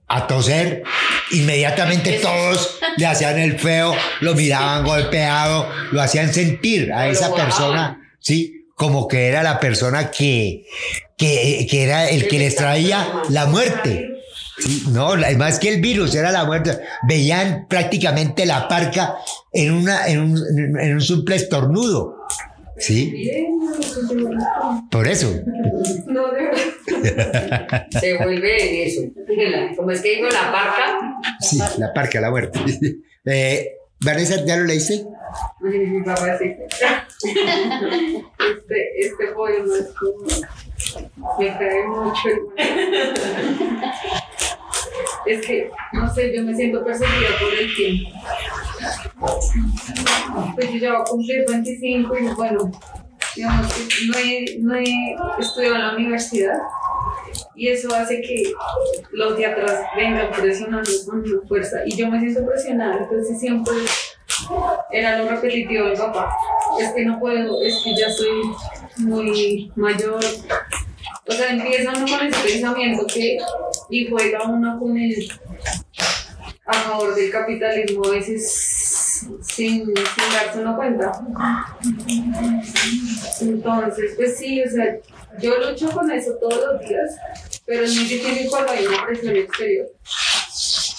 [0.09, 0.83] a toser,
[1.31, 7.99] inmediatamente todos le hacían el feo, lo miraban golpeado, lo hacían sentir a esa persona,
[8.21, 8.67] ¿sí?
[8.77, 10.67] Como que era la persona que,
[11.17, 14.11] que, que era el que les traía la muerte.
[14.59, 16.79] Sí, no, más que el virus, era la muerte.
[17.09, 19.17] Veían prácticamente la parca
[19.51, 22.24] en, una, en, un, en un simple estornudo.
[22.79, 23.31] ¿Sí?
[24.91, 25.33] Por eso.
[26.07, 27.87] No, de verdad.
[28.01, 29.03] Se vuelve en eso.
[29.77, 30.99] Como es que digo la parca,
[31.41, 32.59] Sí, la parca, la muerte.
[33.27, 35.07] Eh, Vanessa, ¿ya lo leíste?
[35.63, 36.55] Mi papá sí.
[37.25, 40.27] Este, este poema es como.
[41.39, 42.29] Me cae mucho.
[45.27, 48.11] Es que, no sé, yo me siento perseguida por el tiempo.
[50.55, 52.71] Pues yo ya voy a cumplir 25 y bueno,
[53.37, 56.59] digamos que no he, no he estudiado en la universidad
[57.55, 58.53] y eso hace que
[59.13, 63.75] los de atrás vengan presionando con fuerza y yo me siento presionada, entonces siempre
[64.91, 66.31] era lo repetitivo del papá.
[66.81, 68.43] Es que no puedo, es que ya soy
[68.99, 70.21] muy mayor,
[71.27, 73.39] O sea, empieza uno con ese pensamiento que
[73.91, 75.31] y juega uno con el
[76.67, 81.13] a favor del capitalismo a veces sin, darse uno cuenta.
[83.41, 84.97] Entonces, pues sí, o sea,
[85.41, 87.17] yo lucho con eso todos los días,
[87.67, 89.87] pero es muy difícil cuando hay una presión exterior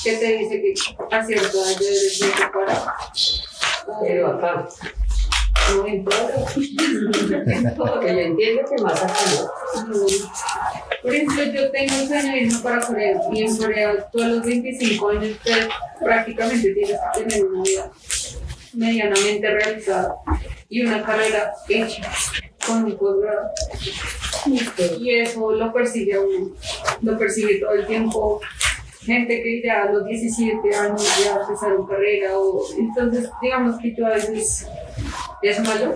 [0.04, 2.92] que te dice que a cierta edad ya eres muy preparado.
[5.74, 6.34] No importa.
[7.78, 9.02] porque yo entiendo que más
[9.88, 9.96] no.
[11.02, 15.10] Por ejemplo, yo tengo un irme para Corea y en Corea tú a los 25
[15.10, 15.68] años te-
[16.04, 17.92] prácticamente tienes que tener una vida
[18.74, 20.16] medianamente realizada
[20.70, 22.12] y una carrera hecha
[22.66, 23.50] con un posgrado.
[25.00, 26.20] Y eso lo persigue a
[27.02, 28.42] lo persigue todo el tiempo.
[29.02, 34.08] Gente que ya a los 17 años ya empezaron carrera o entonces digamos que yo
[34.08, 34.68] a veces
[35.42, 35.96] es malo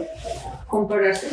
[0.68, 1.28] compararse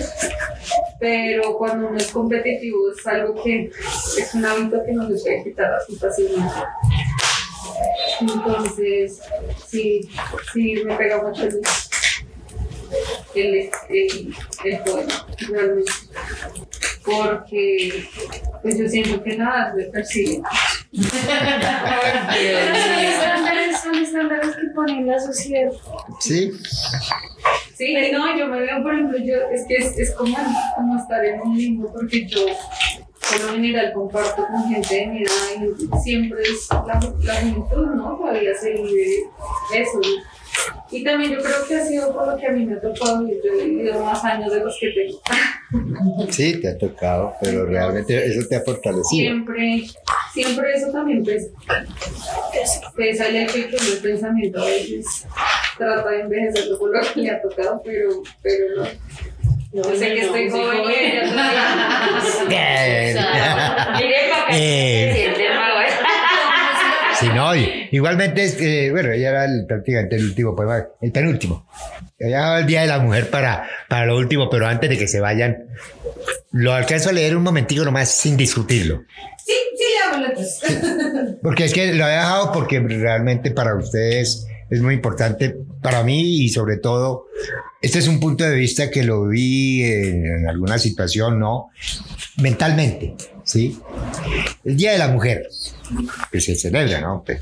[0.99, 3.71] pero cuando uno es competitivo es algo que
[4.19, 6.55] es un hábito que no se puede quitar así fácilmente.
[8.21, 9.21] Entonces,
[9.67, 10.01] sí,
[10.53, 11.61] sí me pega mucho el,
[13.35, 14.35] el, el,
[14.65, 14.81] el
[15.49, 15.93] realmente.
[17.07, 18.05] Porque
[18.63, 20.43] pues yo siento que nada me persigue.
[20.93, 21.05] Son
[22.99, 25.71] estándares, son estándares que pone la sociedad.
[26.21, 26.53] Sí,
[27.77, 30.35] Sí, no, yo me veo, por ejemplo, yo, es que es, es como,
[30.77, 35.23] como estar en un limbo, porque yo por lo general comparto con gente de mi
[35.23, 38.17] edad y siempre es la, la juventud, ¿no?
[38.17, 39.25] Todavía se vive
[39.75, 39.99] eso.
[39.99, 40.36] ¿no?
[40.91, 43.21] Y también yo creo que ha sido por lo que a mí me ha tocado
[43.25, 45.21] vivir, yo he vivido más años de los que tengo.
[46.31, 49.05] sí, te ha tocado, pero realmente eso te ha fortalecido.
[49.33, 49.83] Siempre,
[50.33, 51.49] siempre eso también pesa.
[52.97, 55.27] Pesa el hecho de que uno el pensamiento a veces
[55.77, 58.87] trata de envejecerlo por lo que le ha tocado, pero, pero no.
[59.73, 62.47] Yo sé que estoy joven y ella todavía.
[63.99, 65.11] Mire, papá, Eh.
[65.13, 65.89] se siente mal, ¿eh?
[67.19, 71.13] Sí, no, y- igualmente, es que, bueno, ya era el- prácticamente el último poema, el
[71.13, 71.69] penúltimo.
[72.19, 75.07] Ya va el Día de la Mujer para, para lo último, pero antes de que
[75.09, 75.67] se vayan,
[76.53, 79.03] lo alcanzo a leer un momentico nomás sin discutirlo.
[79.45, 80.61] Sí, sí le hago letras.
[81.43, 86.43] Porque es que lo he dejado porque realmente para ustedes es muy importante, para mí
[86.45, 87.27] y sobre todo,
[87.83, 91.69] este es un punto de vista que lo vi en, en alguna situación, ¿no?
[92.39, 93.15] Mentalmente,
[93.45, 93.79] ¿sí?
[94.65, 95.49] El Día de la Mujer,
[96.31, 97.23] que se celebra, ¿no?
[97.25, 97.41] Pues,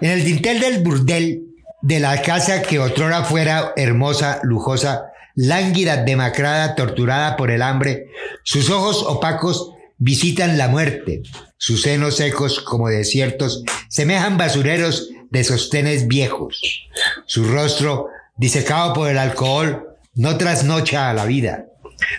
[0.00, 1.42] en el dintel del burdel
[1.82, 8.06] de la casa que otrora fuera hermosa, lujosa, lánguida, demacrada, torturada por el hambre,
[8.42, 11.22] sus ojos opacos visitan la muerte,
[11.56, 16.88] sus senos secos como desiertos semejan basureros de sostenes viejos,
[17.26, 21.66] su rostro disecado por el alcohol no trasnocha a la vida,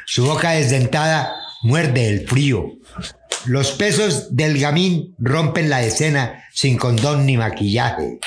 [0.06, 1.34] su boca desdentada
[1.64, 2.72] muerde el frío,
[3.46, 8.20] los pesos del gamín rompen la escena sin condón ni maquillaje.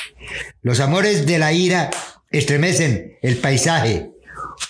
[0.62, 1.90] Los amores de la ira
[2.30, 4.10] estremecen el paisaje.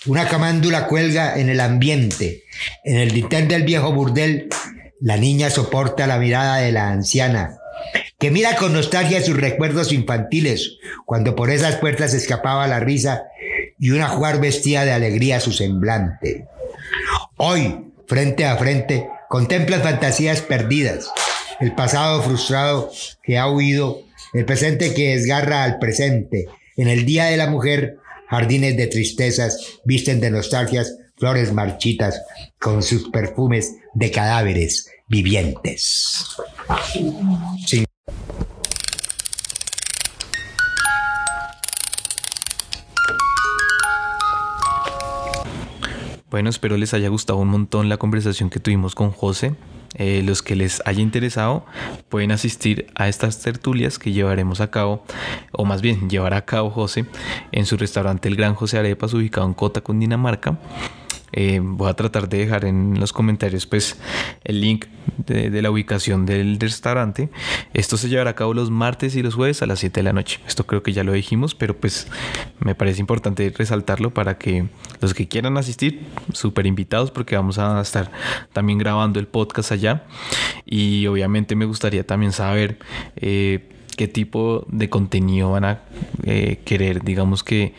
[0.07, 2.45] Una camándula cuelga en el ambiente.
[2.85, 4.49] En el dintel del viejo burdel,
[5.01, 7.59] la niña soporta la mirada de la anciana,
[8.19, 13.25] que mira con nostalgia sus recuerdos infantiles, cuando por esas puertas escapaba la risa
[13.79, 16.47] y una jugar vestía de alegría su semblante.
[17.37, 21.11] Hoy, frente a frente, contemplas fantasías perdidas,
[21.61, 22.91] el pasado frustrado
[23.23, 24.03] que ha huido,
[24.35, 26.47] el presente que desgarra al presente.
[26.77, 27.99] En el Día de la Mujer,
[28.29, 32.23] jardines de tristezas visten de nostalgias flores marchitas
[32.61, 36.25] con sus perfumes de cadáveres vivientes.
[46.31, 49.55] Bueno, espero les haya gustado un montón la conversación que tuvimos con José.
[49.95, 51.65] Eh, los que les haya interesado
[52.11, 55.03] pueden asistir a estas tertulias que llevaremos a cabo,
[55.53, 57.07] o más bien llevará a cabo José
[57.51, 60.59] en su restaurante El Gran José Arepas, ubicado en Cota, Cundinamarca.
[61.33, 63.99] Eh, voy a tratar de dejar en los comentarios pues
[64.45, 64.87] el link
[65.27, 67.29] de, la ubicación del restaurante.
[67.75, 70.13] Esto se llevará a cabo los martes y los jueves a las 7 de la
[70.13, 70.41] noche.
[70.47, 72.09] Esto creo que ya lo dijimos, pero pues
[72.61, 74.67] me parece importante resaltarlo para que
[75.01, 78.11] los que quieran asistir, súper invitados porque vamos a estar
[78.53, 80.05] también grabando el podcast allá.
[80.65, 82.79] Y obviamente me gustaría también saber...
[83.17, 85.83] eh, qué tipo de contenido van a
[86.23, 87.75] eh, querer, digamos que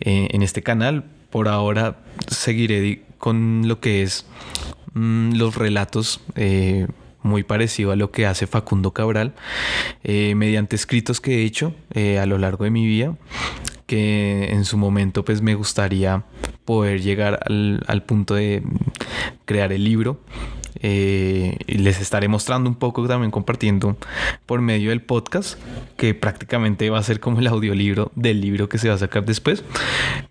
[0.00, 1.04] en este canal.
[1.30, 1.98] Por ahora
[2.28, 4.26] seguiré con lo que es
[4.94, 6.86] mm, los relatos eh,
[7.22, 9.34] muy parecido a lo que hace Facundo Cabral
[10.04, 13.16] eh, mediante escritos que he hecho eh, a lo largo de mi vida
[13.86, 16.24] que en su momento pues me gustaría
[16.64, 18.62] poder llegar al, al punto de
[19.44, 20.20] crear el libro
[20.80, 23.96] eh, les estaré mostrando un poco también compartiendo
[24.46, 25.58] por medio del podcast,
[25.96, 29.24] que prácticamente va a ser como el audiolibro del libro que se va a sacar
[29.24, 29.64] después.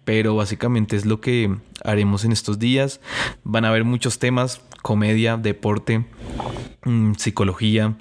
[0.04, 3.02] Pero básicamente es lo que haremos en estos días.
[3.44, 6.06] Van a haber muchos temas, comedia, deporte,
[6.86, 7.96] mm, psicología.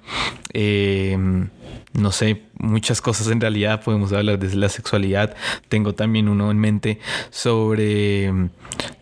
[0.53, 1.49] Eh,
[1.97, 3.83] no sé, muchas cosas en realidad.
[3.83, 5.35] Podemos hablar desde la sexualidad.
[5.69, 7.01] Tengo también uno en mente
[7.31, 8.51] sobre mm,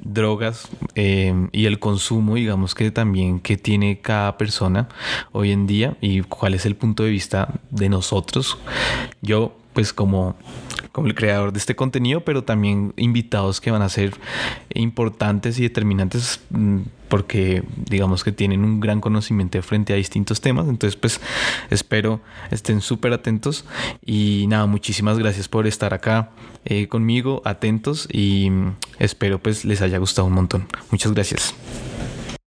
[0.00, 4.88] drogas eh, y el consumo, digamos que también que tiene cada persona
[5.32, 8.58] hoy en día y cuál es el punto de vista de nosotros.
[9.22, 10.36] Yo, pues como
[10.94, 14.14] como el creador de este contenido, pero también invitados que van a ser
[14.74, 20.68] importantes y determinantes mm, porque digamos que tienen un gran conocimiento frente a distintos temas.
[20.68, 21.20] Entonces, pues
[21.70, 22.20] espero
[22.52, 23.64] estén súper atentos
[24.06, 26.30] y nada, muchísimas gracias por estar acá
[26.64, 28.50] eh, conmigo, atentos y
[29.00, 30.66] espero pues les haya gustado un montón.
[30.92, 31.54] Muchas gracias.